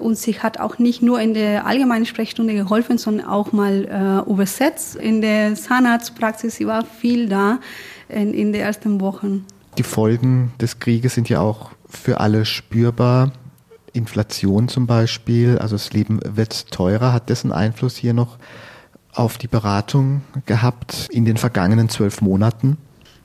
und 0.00 0.16
sie 0.16 0.40
hat 0.40 0.58
auch 0.58 0.78
nicht 0.78 1.02
nur 1.02 1.20
in 1.20 1.34
der 1.34 1.66
allgemeinen 1.66 2.06
Sprechstunde 2.06 2.54
geholfen, 2.54 2.98
sondern 2.98 3.26
auch 3.26 3.52
mal 3.52 4.24
äh, 4.26 4.30
übersetzt. 4.30 4.96
In 4.96 5.20
der 5.20 5.54
Zahnarztpraxis, 5.54 6.56
sie 6.56 6.66
war 6.66 6.84
viel 6.84 7.28
da 7.28 7.60
in, 8.08 8.32
in 8.32 8.52
den 8.52 8.62
ersten 8.62 9.00
Wochen. 9.00 9.44
Die 9.78 9.82
Folgen 9.82 10.52
des 10.60 10.78
Krieges 10.78 11.14
sind 11.14 11.28
ja 11.28 11.40
auch 11.40 11.70
für 11.88 12.20
alle 12.20 12.44
spürbar. 12.44 13.32
Inflation 13.92 14.68
zum 14.68 14.86
Beispiel, 14.86 15.58
also 15.58 15.76
das 15.76 15.92
Leben 15.92 16.20
wird 16.24 16.70
teurer. 16.70 17.12
Hat 17.12 17.28
das 17.28 17.44
einen 17.44 17.52
Einfluss 17.52 17.96
hier 17.96 18.14
noch 18.14 18.38
auf 19.12 19.36
die 19.36 19.48
Beratung 19.48 20.22
gehabt 20.46 21.08
in 21.10 21.24
den 21.24 21.36
vergangenen 21.36 21.88
zwölf 21.88 22.22
Monaten? 22.22 22.78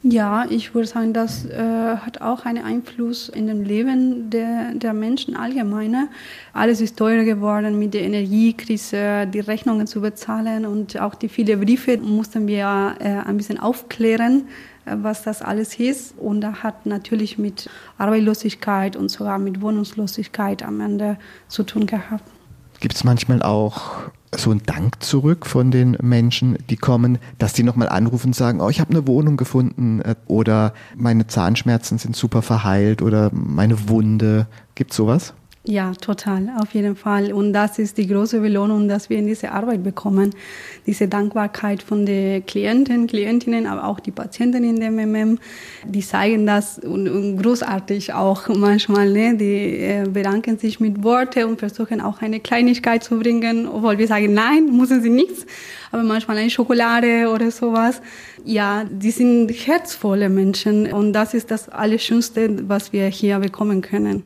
Ja, 0.03 0.45
ich 0.49 0.75
würde 0.75 0.87
sagen, 0.87 1.11
das 1.11 1.45
äh, 1.45 1.97
hat 1.97 2.21
auch 2.21 2.45
einen 2.45 2.63
Einfluss 2.63 3.29
in 3.29 3.47
dem 3.47 3.63
Leben 3.63 4.29
der, 4.29 4.73
der 4.75 4.93
Menschen 4.93 5.35
allgemein. 5.35 6.07
Alles 6.53 6.81
ist 6.81 6.97
teurer 6.97 7.23
geworden 7.23 7.79
mit 7.79 7.95
der 7.95 8.03
Energiekrise, 8.03 9.25
die 9.25 9.39
Rechnungen 9.39 9.87
zu 9.87 10.01
bezahlen 10.01 10.65
und 10.67 10.99
auch 10.99 11.15
die 11.15 11.29
vielen 11.29 11.59
Briefe 11.59 11.97
mussten 11.97 12.47
wir 12.47 12.95
äh, 12.99 13.27
ein 13.27 13.37
bisschen 13.37 13.59
aufklären, 13.59 14.47
äh, 14.85 14.95
was 15.01 15.23
das 15.23 15.41
alles 15.41 15.71
hieß. 15.71 16.13
Und 16.17 16.41
da 16.41 16.61
hat 16.61 16.85
natürlich 16.85 17.39
mit 17.39 17.67
Arbeitslosigkeit 17.97 18.95
und 18.95 19.09
sogar 19.09 19.39
mit 19.39 19.61
Wohnungslosigkeit 19.61 20.61
am 20.61 20.79
Ende 20.79 21.17
zu 21.47 21.63
tun 21.63 21.87
gehabt. 21.87 22.23
Gibt 22.79 22.93
es 22.93 23.03
manchmal 23.03 23.41
auch 23.41 24.11
so 24.39 24.51
einen 24.51 24.63
Dank 24.63 25.03
zurück 25.03 25.45
von 25.45 25.71
den 25.71 25.97
Menschen, 26.01 26.57
die 26.69 26.77
kommen, 26.77 27.17
dass 27.37 27.53
die 27.53 27.63
nochmal 27.63 27.89
anrufen 27.89 28.27
und 28.27 28.33
sagen, 28.33 28.61
oh, 28.61 28.69
ich 28.69 28.79
habe 28.79 28.91
eine 28.91 29.07
Wohnung 29.07 29.37
gefunden 29.37 30.01
äh, 30.01 30.15
oder 30.27 30.73
meine 30.95 31.27
Zahnschmerzen 31.27 31.97
sind 31.97 32.15
super 32.15 32.41
verheilt 32.41 33.01
oder 33.01 33.29
meine 33.33 33.89
Wunde. 33.89 34.47
Gibt 34.75 34.93
sowas? 34.93 35.33
Ja, 35.63 35.91
total, 35.93 36.49
auf 36.61 36.73
jeden 36.73 36.95
Fall. 36.95 37.33
Und 37.33 37.51
das 37.51 37.77
ist 37.77 37.97
die 37.97 38.07
große 38.07 38.39
Belohnung, 38.39 38.87
dass 38.87 39.09
wir 39.09 39.17
in 39.17 39.27
diese 39.27 39.51
Arbeit 39.51 39.83
bekommen. 39.83 40.33
Diese 40.85 41.09
Dankbarkeit 41.09 41.83
von 41.83 42.05
den 42.05 42.45
Klienten, 42.45 43.05
Klientinnen, 43.05 43.67
aber 43.67 43.85
auch 43.85 43.99
die 43.99 44.11
Patienten 44.11 44.63
in 44.63 44.79
dem 44.79 44.95
MM, 44.95 45.39
die 45.83 45.99
zeigen 45.99 46.45
das 46.45 46.79
und, 46.79 47.09
und 47.09 47.43
großartig 47.43 48.13
auch 48.13 48.47
manchmal. 48.47 49.11
Ne? 49.11 49.35
Die 49.35 49.79
äh, 49.79 50.05
bedanken 50.09 50.57
sich 50.57 50.79
mit 50.79 51.03
Worten 51.03 51.43
und 51.43 51.59
versuchen 51.59 51.99
auch 51.99 52.21
eine 52.21 52.39
Kleinigkeit 52.39 53.03
zu 53.03 53.19
bringen, 53.19 53.67
obwohl 53.67 53.97
wir 53.97 54.07
sagen, 54.07 54.33
nein, 54.33 54.67
müssen 54.71 55.03
sie 55.03 55.09
nichts, 55.09 55.45
aber 55.91 56.03
manchmal 56.03 56.37
eine 56.37 56.49
Schokolade 56.49 57.29
oder 57.29 57.51
sowas. 57.51 58.01
Ja, 58.45 58.85
die 58.89 59.11
sind 59.11 59.49
herzvolle 59.51 60.29
Menschen 60.29 60.93
und 60.93 61.11
das 61.11 61.33
ist 61.33 61.51
das 61.51 61.67
Allerschönste, 61.67 62.69
was 62.69 62.93
wir 62.93 63.07
hier 63.07 63.39
bekommen 63.39 63.81
können. 63.81 64.23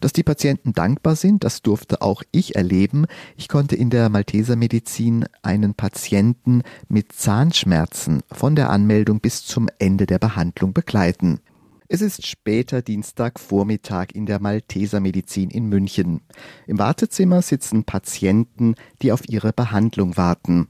Dass 0.00 0.12
die 0.12 0.22
Patienten 0.22 0.72
dankbar 0.72 1.16
sind, 1.16 1.44
das 1.44 1.62
durfte 1.62 2.02
auch 2.02 2.22
ich 2.32 2.56
erleben. 2.56 3.06
Ich 3.36 3.48
konnte 3.48 3.76
in 3.76 3.90
der 3.90 4.08
Malteser 4.08 4.56
Medizin 4.56 5.26
einen 5.42 5.74
Patienten 5.74 6.62
mit 6.88 7.12
Zahnschmerzen 7.12 8.22
von 8.30 8.56
der 8.56 8.70
Anmeldung 8.70 9.20
bis 9.20 9.44
zum 9.44 9.68
Ende 9.78 10.06
der 10.06 10.18
Behandlung 10.18 10.72
begleiten. 10.72 11.40
Es 11.86 12.00
ist 12.00 12.26
später 12.26 12.80
Dienstagvormittag 12.80 14.08
in 14.14 14.26
der 14.26 14.40
Malteser 14.40 15.00
Medizin 15.00 15.50
in 15.50 15.68
München. 15.68 16.22
Im 16.66 16.78
Wartezimmer 16.78 17.42
sitzen 17.42 17.84
Patienten, 17.84 18.74
die 19.02 19.12
auf 19.12 19.28
ihre 19.28 19.52
Behandlung 19.52 20.16
warten. 20.16 20.68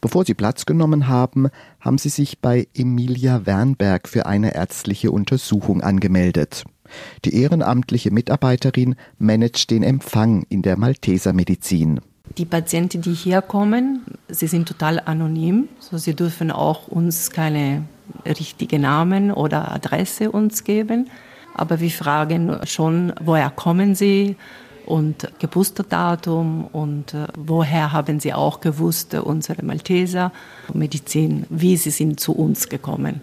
Bevor 0.00 0.24
sie 0.24 0.34
Platz 0.34 0.66
genommen 0.66 1.08
haben, 1.08 1.48
haben 1.80 1.98
sie 1.98 2.10
sich 2.10 2.40
bei 2.40 2.68
Emilia 2.74 3.46
Wernberg 3.46 4.08
für 4.08 4.26
eine 4.26 4.54
ärztliche 4.54 5.10
Untersuchung 5.10 5.80
angemeldet. 5.80 6.64
Die 7.24 7.34
ehrenamtliche 7.34 8.10
Mitarbeiterin 8.10 8.96
managt 9.18 9.70
den 9.70 9.82
Empfang 9.82 10.44
in 10.48 10.62
der 10.62 10.76
Malteser 10.76 11.32
Medizin. 11.32 12.00
Die 12.38 12.44
Patienten, 12.44 13.02
die 13.02 13.12
hier 13.12 13.42
kommen, 13.42 14.04
sie 14.28 14.46
sind 14.46 14.66
total 14.66 15.00
anonym, 15.00 15.68
so 15.80 15.98
sie 15.98 16.14
dürfen 16.14 16.50
auch 16.50 16.88
uns 16.88 17.30
keine 17.30 17.84
richtigen 18.24 18.82
Namen 18.82 19.32
oder 19.32 19.72
Adresse 19.72 20.30
uns 20.30 20.64
geben. 20.64 21.10
Aber 21.54 21.80
wir 21.80 21.90
fragen 21.90 22.58
schon, 22.64 23.12
woher 23.20 23.50
kommen 23.50 23.94
sie 23.94 24.36
und 24.92 25.26
Geburtsdatum 25.38 26.66
und 26.66 27.14
äh, 27.14 27.26
woher 27.38 27.92
haben 27.92 28.20
sie 28.20 28.34
auch 28.34 28.60
gewusst, 28.60 29.14
äh, 29.14 29.20
unsere 29.20 29.64
Malteser 29.64 30.32
Medizin, 30.74 31.46
wie 31.48 31.78
sie 31.78 31.88
sind 31.88 32.20
zu 32.20 32.32
uns 32.34 32.68
gekommen. 32.68 33.22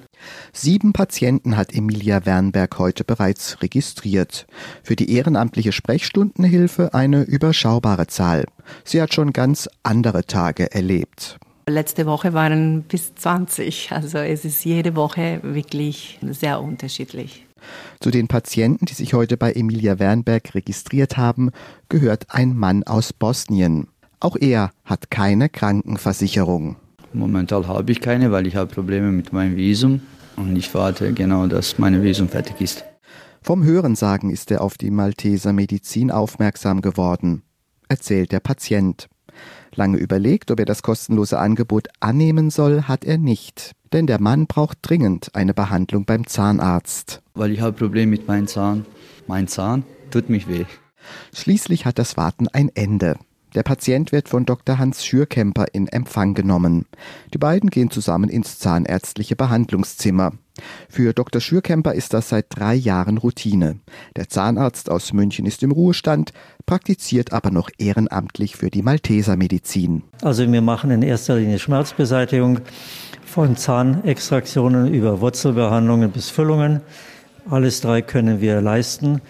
Sieben 0.52 0.94
Patienten 0.94 1.58
hat 1.58 1.72
Emilia 1.72 2.26
Wernberg 2.26 2.80
heute 2.80 3.04
bereits 3.04 3.62
registriert. 3.62 4.48
Für 4.82 4.96
die 4.96 5.14
ehrenamtliche 5.14 5.72
Sprechstundenhilfe 5.72 6.96
eine 6.96 7.22
überschaubare 7.22 8.08
Zahl. 8.08 8.46
Sie 8.84 9.00
hat 9.00 9.14
schon 9.14 9.32
ganz 9.32 9.70
andere 9.84 10.26
Tage 10.26 10.72
erlebt. 10.74 11.38
Letzte 11.68 12.08
Woche 12.08 12.34
waren 12.34 12.82
bis 12.82 13.14
20, 13.14 13.92
also 13.92 14.18
es 14.18 14.44
ist 14.44 14.66
jede 14.66 14.96
Woche 14.96 15.40
wirklich 15.44 16.18
sehr 16.24 16.62
unterschiedlich. 16.62 17.46
Zu 18.00 18.12
den 18.12 18.28
Patienten, 18.28 18.86
die 18.86 18.94
sich 18.94 19.14
heute 19.14 19.38
bei 19.38 19.54
Emilia 19.54 20.00
Wernberg 20.00 20.56
registriert 20.56 21.18
haben, 21.18 21.52
gehört 21.90 22.28
ein 22.30 22.56
Mann 22.56 22.84
aus 22.84 23.14
Bosnien. 23.14 23.88
Auch 24.20 24.36
er 24.36 24.72
hat 24.84 25.12
keine 25.12 25.50
Krankenversicherung. 25.50 26.76
Momentan 27.14 27.68
habe 27.68 27.92
ich 27.92 28.02
keine, 28.02 28.32
weil 28.32 28.48
ich 28.48 28.56
habe 28.56 28.74
Probleme 28.74 29.12
mit 29.12 29.34
meinem 29.34 29.56
Visum 29.56 30.02
und 30.36 30.56
ich 30.56 30.74
warte 30.74 31.14
genau, 31.14 31.48
dass 31.48 31.78
mein 31.78 32.02
Visum 32.04 32.30
fertig 32.30 32.62
ist. 32.62 32.84
Vom 33.42 33.64
Hörensagen 33.64 34.30
ist 34.30 34.52
er 34.52 34.62
auf 34.62 34.78
die 34.78 34.92
Malteser 34.92 35.54
Medizin 35.54 36.12
aufmerksam 36.12 36.82
geworden, 36.82 37.44
erzählt 37.88 38.32
der 38.32 38.42
Patient. 38.42 39.08
Lange 39.76 39.98
überlegt, 39.98 40.52
ob 40.52 40.60
er 40.60 40.66
das 40.66 40.82
kostenlose 40.82 41.40
Angebot 41.40 41.88
annehmen 42.00 42.50
soll, 42.50 42.84
hat 42.84 43.06
er 43.06 43.18
nicht. 43.18 43.74
Denn 43.94 44.08
der 44.08 44.20
Mann 44.20 44.48
braucht 44.48 44.80
dringend 44.82 45.36
eine 45.36 45.54
Behandlung 45.54 46.06
beim 46.06 46.28
Zahnarzt. 46.28 47.22
Weil 47.34 47.52
ich 47.52 47.62
habe 47.62 47.78
Probleme 47.78 48.12
mit 48.12 48.28
meinem 48.28 48.48
Zahn. 48.48 48.86
Mein 49.28 49.48
Zahn 49.48 49.84
tut 50.12 50.30
mich 50.30 50.48
weh. 50.48 50.66
Schließlich 51.34 51.86
hat 51.86 52.00
das 52.00 52.18
Warten 52.18 52.48
ein 52.48 52.70
Ende. 52.74 53.18
Der 53.56 53.64
Patient 53.64 54.12
wird 54.12 54.30
von 54.30 54.46
Dr. 54.46 54.78
Hans 54.78 55.04
Schürkemper 55.04 55.66
in 55.74 55.88
Empfang 55.88 56.36
genommen. 56.36 56.86
Die 57.34 57.40
beiden 57.40 57.70
gehen 57.70 57.90
zusammen 57.90 58.30
ins 58.30 58.60
zahnärztliche 58.60 59.36
Behandlungszimmer. 59.36 60.34
Für 60.88 61.14
Dr. 61.14 61.42
Schürkemper 61.42 61.94
ist 61.94 62.14
das 62.14 62.30
seit 62.30 62.48
drei 62.50 62.76
Jahren 62.76 63.18
Routine. 63.18 63.80
Der 64.16 64.30
Zahnarzt 64.30 64.92
aus 64.92 65.14
München 65.14 65.46
ist 65.46 65.64
im 65.64 65.72
Ruhestand, 65.72 66.32
praktiziert 66.66 67.34
aber 67.34 67.50
noch 67.50 67.70
ehrenamtlich 67.78 68.56
für 68.56 68.70
die 68.70 68.84
Malteser 68.84 69.36
Medizin. 69.36 70.04
Also 70.22 70.50
wir 70.52 70.62
machen 70.62 70.92
in 70.92 71.02
erster 71.02 71.38
Linie 71.38 71.60
Schmerzbeseitigung 71.60 72.60
von 73.26 73.58
Zahnextraktionen 73.58 74.94
über 74.94 75.22
Wurzelbehandlungen 75.22 76.12
bis 76.12 76.30
Füllungen. 76.30 76.82
Alles 77.50 77.82
drei 77.82 78.02
können 78.02 78.42
wir 78.42 78.62
leisten. 78.62 79.22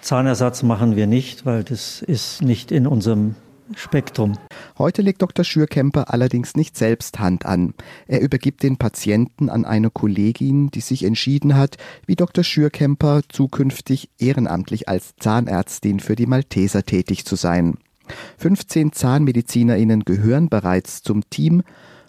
Zahnersatz 0.00 0.62
machen 0.62 0.96
wir 0.96 1.06
nicht, 1.06 1.44
weil 1.44 1.64
das 1.64 2.00
ist 2.00 2.40
nicht 2.40 2.70
in 2.70 2.86
unserem 2.86 3.34
Spektrum. 3.74 4.38
Heute 4.78 5.02
legt 5.02 5.22
Dr. 5.22 5.44
Schürkemper 5.44 6.12
allerdings 6.12 6.54
nicht 6.54 6.76
selbst 6.76 7.18
Hand 7.18 7.46
an. 7.46 7.74
Er 8.06 8.20
übergibt 8.20 8.62
den 8.62 8.76
Patienten 8.76 9.48
an 9.48 9.64
eine 9.64 9.90
Kollegin, 9.90 10.70
die 10.70 10.80
sich 10.80 11.04
entschieden 11.04 11.56
hat, 11.56 11.76
wie 12.06 12.16
Dr. 12.16 12.44
Schürkemper 12.44 13.22
zukünftig 13.28 14.10
ehrenamtlich 14.18 14.88
als 14.88 15.14
Zahnärztin 15.18 16.00
für 16.00 16.16
die 16.16 16.26
Malteser 16.26 16.84
tätig 16.84 17.24
zu 17.24 17.36
sein. 17.36 17.74
15 18.38 18.92
ZahnmedizinerInnen 18.92 20.04
gehören 20.04 20.48
bereits 20.48 21.02
zum 21.02 21.28
Team 21.30 21.62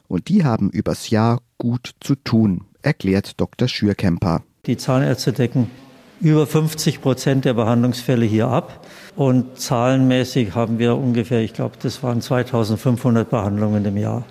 und 0.08 0.30
die 0.30 0.44
haben 0.44 0.70
übers 0.70 1.10
Jahr 1.10 1.42
gut 1.58 1.96
zu 2.00 2.16
tun, 2.16 2.66
erklärt 2.82 3.40
Dr. 3.40 3.68
Schürkemper. 3.68 4.44
Die 4.66 4.78
Zahnärzte 4.78 5.34
decken 5.34 5.70
über 6.20 6.48
50 6.48 7.02
Prozent 7.02 7.46
der 7.46 7.54
Behandlungsfälle 7.54 8.26
hier 8.26 8.48
ab. 8.48 8.86
Und 9.16 9.60
zahlenmäßig 9.60 10.56
haben 10.56 10.80
wir 10.80 10.96
ungefähr, 10.96 11.42
ich 11.42 11.54
glaube, 11.54 11.76
das 11.82 12.04
waren 12.04 12.22
2500 12.22 13.30
Behandlungen 13.30 13.86
im 13.86 13.98
Jahr. 13.98 14.24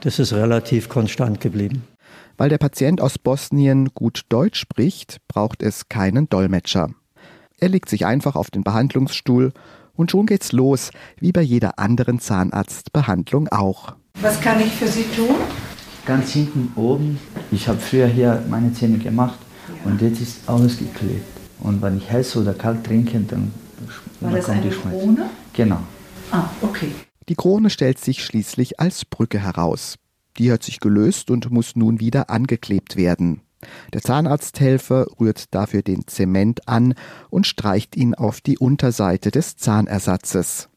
Das 0.00 0.18
ist 0.18 0.32
relativ 0.32 0.88
konstant 0.88 1.40
geblieben. 1.40 1.84
Weil 2.36 2.48
der 2.48 2.58
Patient 2.58 3.00
aus 3.00 3.18
Bosnien 3.18 3.90
gut 3.94 4.22
Deutsch 4.28 4.58
spricht, 4.58 5.18
braucht 5.28 5.62
es 5.62 5.88
keinen 5.88 6.28
Dolmetscher. 6.28 6.90
Er 7.58 7.68
legt 7.68 7.88
sich 7.88 8.04
einfach 8.04 8.34
auf 8.34 8.50
den 8.50 8.64
Behandlungsstuhl 8.64 9.52
und 9.94 10.10
schon 10.10 10.26
geht's 10.26 10.52
los, 10.52 10.90
wie 11.20 11.30
bei 11.30 11.42
jeder 11.42 11.78
anderen 11.78 12.18
Zahnarztbehandlung 12.18 13.48
auch. 13.48 13.94
Was 14.20 14.40
kann 14.40 14.60
ich 14.60 14.72
für 14.72 14.88
Sie 14.88 15.04
tun? 15.14 15.36
Ganz 16.04 16.32
hinten 16.32 16.72
oben. 16.74 17.18
Ich 17.52 17.68
habe 17.68 17.78
früher 17.78 18.06
hier 18.08 18.42
meine 18.50 18.72
Zähne 18.72 18.98
gemacht 18.98 19.38
und 19.84 20.00
jetzt 20.00 20.20
ist 20.20 20.48
alles 20.48 20.78
geklebt. 20.78 21.24
Und 21.60 21.80
wenn 21.82 21.96
ich 21.96 22.10
heiß 22.10 22.36
oder 22.36 22.54
kalt 22.54 22.84
trinke, 22.84 23.20
dann, 23.20 23.52
War 24.20 24.30
dann 24.30 24.36
das 24.36 24.46
kommt 24.46 24.64
die 24.64 24.72
Schmerz. 24.72 25.02
Krone? 25.02 25.30
Genau. 25.52 25.80
Ah, 26.30 26.48
okay. 26.62 26.90
Die 27.28 27.34
Krone 27.34 27.70
stellt 27.70 27.98
sich 27.98 28.24
schließlich 28.24 28.80
als 28.80 29.04
Brücke 29.04 29.38
heraus. 29.38 29.96
Die 30.36 30.52
hat 30.52 30.62
sich 30.62 30.80
gelöst 30.80 31.30
und 31.30 31.50
muss 31.50 31.76
nun 31.76 32.00
wieder 32.00 32.28
angeklebt 32.28 32.96
werden. 32.96 33.40
Der 33.92 34.02
Zahnarzthelfer 34.02 35.06
rührt 35.18 35.54
dafür 35.54 35.82
den 35.82 36.06
Zement 36.06 36.68
an 36.68 36.94
und 37.30 37.46
streicht 37.46 37.96
ihn 37.96 38.14
auf 38.14 38.40
die 38.40 38.58
Unterseite 38.58 39.30
des 39.30 39.56
Zahnersatzes. 39.56 40.68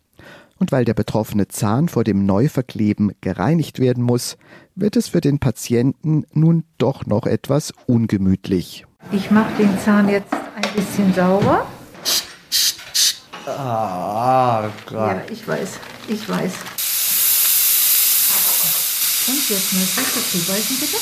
Und 0.60 0.72
weil 0.72 0.86
der 0.86 0.94
betroffene 0.94 1.48
Zahn 1.48 1.88
vor 1.88 2.04
dem 2.04 2.26
Neuverkleben 2.26 3.12
gereinigt 3.22 3.80
werden 3.80 4.04
muss, 4.04 4.38
wird 4.76 4.96
es 4.96 5.08
für 5.08 5.22
den 5.22 5.40
Patienten 5.40 6.26
nun 6.34 6.64
doch 6.78 7.06
noch 7.06 7.26
etwas 7.26 7.74
ungemütlich. 7.86 8.86
Ich 9.12 9.32
mache 9.32 9.54
den 9.58 9.78
Zahn 9.80 10.10
jetzt 10.10 10.34
ein 10.34 10.74
bisschen 10.76 11.14
sauber. 11.14 11.66
Ah, 13.46 14.70
klar. 14.86 15.16
Ja, 15.16 15.22
ich 15.32 15.48
weiß, 15.48 15.80
ich 16.10 16.28
weiß. 16.28 16.54
Und 19.28 19.50
jetzt 19.50 19.74
müssen 19.74 19.98
wir 19.98 20.04
dazu 20.04 20.38
beißen, 20.52 20.78
bitte. 20.80 20.98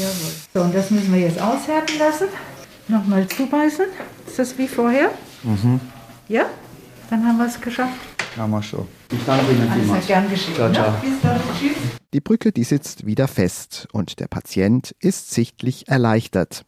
Jawohl. 0.00 0.32
So, 0.52 0.60
und 0.62 0.74
das 0.74 0.90
müssen 0.90 1.12
wir 1.12 1.20
jetzt 1.20 1.40
aushärten 1.40 1.98
lassen. 1.98 2.28
Nochmal 2.88 3.26
zubeißen. 3.28 3.86
Ist 4.26 4.38
das 4.38 4.58
wie 4.58 4.68
vorher? 4.68 5.10
Mhm. 5.42 5.80
Ja? 6.28 6.44
Dann 7.10 7.26
haben 7.26 7.38
wir 7.38 7.46
es 7.46 7.60
geschafft. 7.60 8.13
Haben 8.36 8.50
wir 8.50 8.62
schon. 8.62 8.86
Ich 9.12 9.24
danke 9.24 9.52
Ihnen 9.52 9.70
vielmals. 9.70 10.06
Gern 10.06 10.28
geschehen. 10.28 10.54
Ciao, 10.54 10.72
ciao. 10.72 10.92
Bis 11.00 11.20
dann. 11.22 11.40
Tschüss. 11.58 11.76
Die 12.12 12.20
Brücke, 12.20 12.52
die 12.52 12.64
sitzt 12.64 13.06
wieder 13.06 13.28
fest 13.28 13.88
und 13.92 14.18
der 14.20 14.28
Patient 14.28 14.94
ist 15.00 15.30
sichtlich 15.30 15.88
erleichtert 15.88 16.64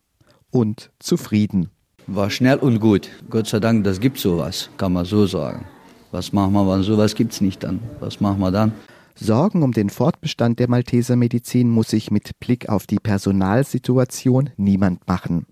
und 0.50 0.90
zufrieden. 0.98 1.70
War 2.07 2.31
schnell 2.31 2.59
und 2.59 2.81
gut. 2.81 3.11
Gott 3.31 3.48
sei 3.48 3.59
Dank, 3.59 3.85
das 3.85 4.00
gibt 4.00 4.18
sowas, 4.18 4.70
kann 4.76 4.92
man 4.92 5.05
so 5.05 5.26
sagen. 5.26 5.66
Was 6.12 6.33
machen 6.33 6.52
wir, 6.52 6.68
wenn 6.68 6.83
sowas 6.83 7.14
gibt 7.14 7.33
es 7.33 7.40
nicht 7.40 7.64
dann? 7.64 7.81
Was 8.00 8.20
machen 8.20 8.40
wir 8.40 8.52
dann? 8.52 8.72
Sorgen 9.18 9.62
um 9.62 9.72
den 9.72 9.88
Fortbestand 9.88 10.59
der 10.59 10.68
Malteser 10.68 11.16
Medizin 11.16 11.70
muss 11.70 11.88
sich 11.88 12.11
mit 12.11 12.38
Blick 12.38 12.68
auf 12.68 12.87
die 12.87 12.98
Personalsituation 12.98 14.50
niemand 14.57 15.09
machen. 15.09 15.46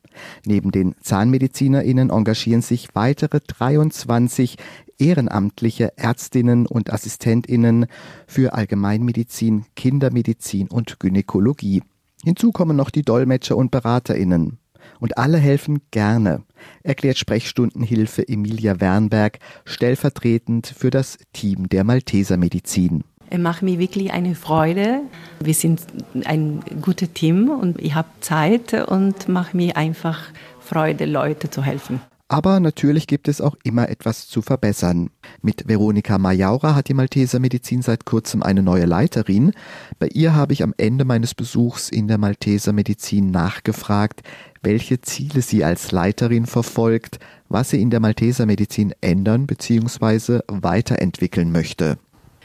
Neben 0.44 0.70
den 0.70 0.94
ZahnmedizinerInnen 1.00 2.10
engagieren 2.10 2.62
sich 2.62 2.88
weitere 2.94 3.40
23 3.40 4.56
ehrenamtliche 4.98 5.96
Ärztinnen 5.96 6.66
und 6.66 6.92
AssistentInnen 6.92 7.86
für 8.26 8.54
Allgemeinmedizin, 8.54 9.64
Kindermedizin 9.76 10.68
und 10.68 11.00
Gynäkologie. 11.00 11.82
Hinzu 12.24 12.52
kommen 12.52 12.76
noch 12.76 12.90
die 12.90 13.02
Dolmetscher 13.02 13.56
und 13.56 13.70
BeraterInnen. 13.70 14.58
Und 15.00 15.18
alle 15.18 15.38
helfen 15.38 15.80
gerne, 15.90 16.42
erklärt 16.82 17.18
Sprechstundenhilfe 17.18 18.26
Emilia 18.28 18.80
Wernberg 18.80 19.38
stellvertretend 19.64 20.66
für 20.66 20.90
das 20.90 21.18
Team 21.32 21.68
der 21.68 21.84
Malteser 21.84 22.36
Medizin. 22.36 23.04
Es 23.30 23.38
macht 23.38 23.62
mir 23.62 23.78
wirklich 23.78 24.12
eine 24.12 24.34
Freude. 24.34 25.00
Wir 25.40 25.54
sind 25.54 25.82
ein 26.24 26.60
gutes 26.82 27.12
Team 27.12 27.48
und 27.48 27.80
ich 27.80 27.94
habe 27.94 28.08
Zeit 28.20 28.74
und 28.88 29.28
mache 29.28 29.56
mir 29.56 29.76
einfach 29.76 30.20
Freude, 30.60 31.06
Leute 31.06 31.50
zu 31.50 31.62
helfen. 31.62 32.00
Aber 32.34 32.58
natürlich 32.58 33.06
gibt 33.06 33.28
es 33.28 33.40
auch 33.40 33.54
immer 33.62 33.88
etwas 33.88 34.26
zu 34.26 34.42
verbessern. 34.42 35.10
Mit 35.40 35.68
Veronika 35.68 36.18
Majaura 36.18 36.74
hat 36.74 36.88
die 36.88 36.94
Malteser 36.94 37.38
Medizin 37.38 37.80
seit 37.80 38.06
kurzem 38.06 38.42
eine 38.42 38.60
neue 38.60 38.86
Leiterin. 38.86 39.52
Bei 40.00 40.08
ihr 40.08 40.34
habe 40.34 40.52
ich 40.52 40.64
am 40.64 40.74
Ende 40.76 41.04
meines 41.04 41.32
Besuchs 41.32 41.90
in 41.90 42.08
der 42.08 42.18
Malteser 42.18 42.72
Medizin 42.72 43.30
nachgefragt, 43.30 44.24
welche 44.62 45.00
Ziele 45.00 45.42
sie 45.42 45.62
als 45.62 45.92
Leiterin 45.92 46.46
verfolgt, 46.46 47.20
was 47.48 47.70
sie 47.70 47.80
in 47.80 47.90
der 47.90 48.00
Malteser 48.00 48.46
Medizin 48.46 48.92
ändern 49.00 49.46
bzw. 49.46 50.40
weiterentwickeln 50.48 51.52
möchte. 51.52 51.98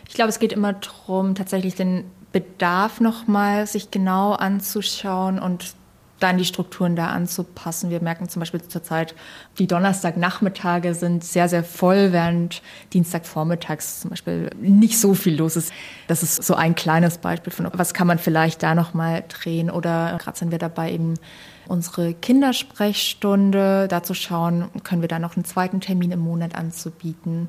Ich 0.08 0.14
glaube, 0.14 0.30
es 0.30 0.38
geht 0.38 0.54
immer 0.54 0.74
darum, 0.74 1.34
tatsächlich 1.34 1.74
den 1.74 2.04
Bedarf 2.32 3.00
nochmal 3.00 3.66
sich 3.66 3.90
genau 3.90 4.34
anzuschauen 4.34 5.40
und 5.40 5.74
dann 6.20 6.38
die 6.38 6.46
Strukturen 6.46 6.96
da 6.96 7.08
anzupassen. 7.08 7.90
Wir 7.90 8.02
merken 8.02 8.30
zum 8.30 8.40
Beispiel 8.42 8.62
zurzeit, 8.62 9.16
die 9.58 9.68
Donnerstagnachmittage 9.68 10.94
sind 10.94 11.24
sehr, 11.24 11.50
sehr 11.50 11.64
voll, 11.64 12.12
während 12.12 12.62
Dienstagvormittags 12.94 14.02
zum 14.02 14.12
Beispiel 14.12 14.50
nicht 14.60 15.00
so 15.00 15.14
viel 15.14 15.36
los 15.36 15.56
ist. 15.56 15.72
Das 16.08 16.24
ist 16.24 16.44
so 16.44 16.56
ein 16.56 16.76
kleines 16.76 17.18
Beispiel 17.18 17.52
von, 17.52 17.70
was 17.74 17.94
kann 17.94 18.08
man 18.08 18.20
vielleicht 18.20 18.64
da 18.64 18.76
nochmal 18.76 19.24
drehen 19.28 19.70
oder 19.70 20.18
gerade 20.20 20.38
sind 20.38 20.52
wir 20.52 20.60
dabei 20.60 20.92
eben 20.92 21.16
unsere 21.68 22.14
Kindersprechstunde, 22.14 23.88
dazu 23.88 24.14
schauen, 24.14 24.70
können 24.84 25.02
wir 25.02 25.08
da 25.08 25.20
noch 25.20 25.36
einen 25.36 25.46
zweiten 25.46 25.82
Termin 25.82 26.12
im 26.12 26.20
Monat 26.20 26.56
anzubieten 26.56 27.48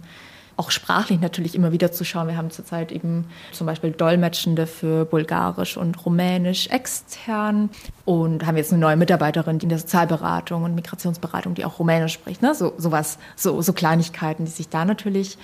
auch 0.60 0.70
sprachlich 0.70 1.20
natürlich 1.20 1.54
immer 1.54 1.72
wieder 1.72 1.90
zu 1.90 2.04
schauen. 2.04 2.28
Wir 2.28 2.36
haben 2.36 2.50
zurzeit 2.50 2.92
eben 2.92 3.24
zum 3.50 3.66
Beispiel 3.66 3.92
Dolmetschende 3.92 4.66
für 4.66 5.06
Bulgarisch 5.06 5.78
und 5.78 6.04
Rumänisch 6.04 6.66
extern 6.66 7.70
und 8.04 8.46
haben 8.46 8.58
jetzt 8.58 8.70
eine 8.70 8.80
neue 8.80 8.96
Mitarbeiterin 8.96 9.58
in 9.58 9.70
der 9.70 9.78
Sozialberatung 9.78 10.64
und 10.64 10.74
Migrationsberatung, 10.74 11.54
die 11.54 11.64
auch 11.64 11.78
Rumänisch 11.78 12.12
spricht. 12.12 12.42
Ne? 12.42 12.54
So, 12.54 12.74
sowas, 12.76 13.18
so, 13.36 13.62
so 13.62 13.72
Kleinigkeiten, 13.72 14.44
die 14.44 14.50
sich 14.50 14.68
da 14.68 14.84
natürlich 14.84 15.38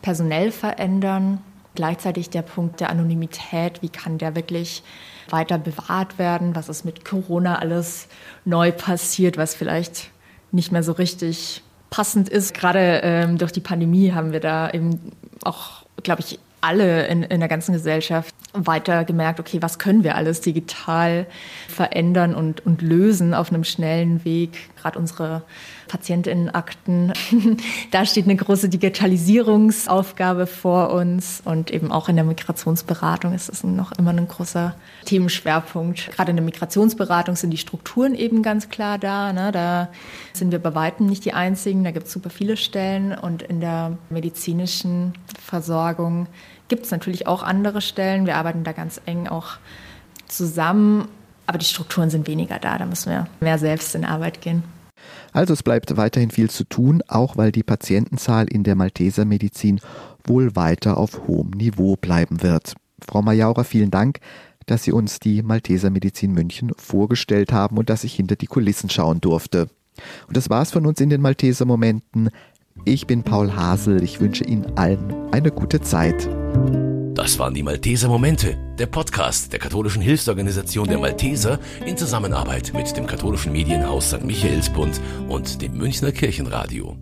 personell 0.00 0.50
verändern. 0.50 1.42
Gleichzeitig 1.74 2.30
der 2.30 2.42
Punkt 2.42 2.80
der 2.80 2.88
Anonymität, 2.88 3.82
wie 3.82 3.90
kann 3.90 4.16
der 4.16 4.34
wirklich 4.34 4.82
weiter 5.28 5.58
bewahrt 5.58 6.18
werden? 6.18 6.56
Was 6.56 6.70
ist 6.70 6.86
mit 6.86 7.04
Corona 7.04 7.58
alles 7.58 8.08
neu 8.46 8.72
passiert, 8.72 9.36
was 9.36 9.54
vielleicht 9.54 10.10
nicht 10.50 10.72
mehr 10.72 10.82
so 10.82 10.92
richtig 10.92 11.62
passend 11.92 12.28
ist. 12.28 12.54
Gerade 12.54 13.00
ähm, 13.04 13.38
durch 13.38 13.52
die 13.52 13.60
Pandemie 13.60 14.12
haben 14.12 14.32
wir 14.32 14.40
da 14.40 14.70
eben 14.70 15.12
auch, 15.44 15.84
glaube 16.02 16.22
ich, 16.22 16.40
alle 16.60 17.06
in, 17.06 17.22
in 17.22 17.38
der 17.38 17.48
ganzen 17.48 17.72
Gesellschaft 17.72 18.31
weiter 18.54 19.04
gemerkt, 19.04 19.40
okay, 19.40 19.62
was 19.62 19.78
können 19.78 20.04
wir 20.04 20.14
alles 20.14 20.40
digital 20.40 21.26
verändern 21.68 22.34
und, 22.34 22.64
und 22.66 22.82
lösen 22.82 23.32
auf 23.32 23.50
einem 23.50 23.64
schnellen 23.64 24.24
Weg. 24.24 24.70
Gerade 24.76 24.98
unsere 24.98 25.42
Patientinnenakten, 25.88 27.12
da 27.90 28.04
steht 28.04 28.24
eine 28.24 28.36
große 28.36 28.68
Digitalisierungsaufgabe 28.68 30.46
vor 30.46 30.90
uns 30.90 31.42
und 31.44 31.70
eben 31.70 31.92
auch 31.92 32.08
in 32.08 32.16
der 32.16 32.24
Migrationsberatung 32.24 33.32
ist 33.32 33.48
es 33.48 33.64
noch 33.64 33.92
immer 33.92 34.10
ein 34.10 34.28
großer 34.28 34.74
Themenschwerpunkt. 35.06 36.10
Gerade 36.12 36.30
in 36.30 36.36
der 36.36 36.44
Migrationsberatung 36.44 37.36
sind 37.36 37.50
die 37.50 37.58
Strukturen 37.58 38.14
eben 38.14 38.42
ganz 38.42 38.68
klar 38.68 38.98
da. 38.98 39.32
Ne? 39.32 39.52
Da 39.52 39.88
sind 40.32 40.52
wir 40.52 40.58
bei 40.58 40.74
weitem 40.74 41.06
nicht 41.06 41.24
die 41.24 41.32
Einzigen, 41.32 41.84
da 41.84 41.90
gibt 41.90 42.06
es 42.06 42.12
super 42.12 42.30
viele 42.30 42.56
Stellen 42.56 43.12
und 43.16 43.42
in 43.42 43.60
der 43.60 43.96
medizinischen 44.10 45.14
Versorgung 45.40 46.26
gibt 46.72 46.86
es 46.86 46.90
natürlich 46.90 47.26
auch 47.26 47.42
andere 47.42 47.82
Stellen. 47.82 48.24
Wir 48.24 48.36
arbeiten 48.36 48.64
da 48.64 48.72
ganz 48.72 48.98
eng 49.04 49.28
auch 49.28 49.58
zusammen, 50.26 51.06
aber 51.46 51.58
die 51.58 51.66
Strukturen 51.66 52.08
sind 52.08 52.26
weniger 52.26 52.58
da. 52.58 52.78
Da 52.78 52.86
müssen 52.86 53.10
wir 53.10 53.26
mehr 53.40 53.58
selbst 53.58 53.94
in 53.94 54.06
Arbeit 54.06 54.40
gehen. 54.40 54.64
Also 55.34 55.52
es 55.52 55.62
bleibt 55.62 55.94
weiterhin 55.98 56.30
viel 56.30 56.48
zu 56.48 56.64
tun, 56.64 57.02
auch 57.08 57.36
weil 57.36 57.52
die 57.52 57.62
Patientenzahl 57.62 58.46
in 58.48 58.64
der 58.64 58.74
Malteser 58.74 59.26
Medizin 59.26 59.80
wohl 60.24 60.56
weiter 60.56 60.96
auf 60.96 61.28
hohem 61.28 61.50
Niveau 61.50 61.96
bleiben 61.96 62.42
wird. 62.42 62.72
Frau 63.06 63.20
Majaura, 63.20 63.64
vielen 63.64 63.90
Dank, 63.90 64.20
dass 64.64 64.82
Sie 64.82 64.92
uns 64.92 65.20
die 65.20 65.42
Malteser 65.42 65.90
Medizin 65.90 66.32
München 66.32 66.72
vorgestellt 66.78 67.52
haben 67.52 67.76
und 67.76 67.90
dass 67.90 68.02
ich 68.02 68.14
hinter 68.14 68.36
die 68.36 68.46
Kulissen 68.46 68.88
schauen 68.88 69.20
durfte. 69.20 69.68
Und 70.26 70.38
das 70.38 70.48
war's 70.48 70.70
von 70.70 70.86
uns 70.86 71.02
in 71.02 71.10
den 71.10 71.20
Malteser 71.20 71.66
Momenten. 71.66 72.30
Ich 72.86 73.06
bin 73.06 73.22
Paul 73.22 73.54
Hasel. 73.54 74.02
Ich 74.02 74.20
wünsche 74.20 74.44
Ihnen 74.44 74.76
allen 74.76 75.12
eine 75.32 75.50
gute 75.50 75.80
Zeit. 75.80 76.28
Das 77.22 77.38
waren 77.38 77.54
die 77.54 77.62
Malteser 77.62 78.08
Momente, 78.08 78.56
der 78.80 78.86
Podcast 78.86 79.52
der 79.52 79.60
katholischen 79.60 80.02
Hilfsorganisation 80.02 80.88
der 80.88 80.98
Malteser 80.98 81.60
in 81.86 81.96
Zusammenarbeit 81.96 82.72
mit 82.74 82.96
dem 82.96 83.06
katholischen 83.06 83.52
Medienhaus 83.52 84.08
St. 84.10 84.24
Michaelsbund 84.24 85.00
und 85.28 85.62
dem 85.62 85.74
Münchner 85.74 86.10
Kirchenradio. 86.10 86.96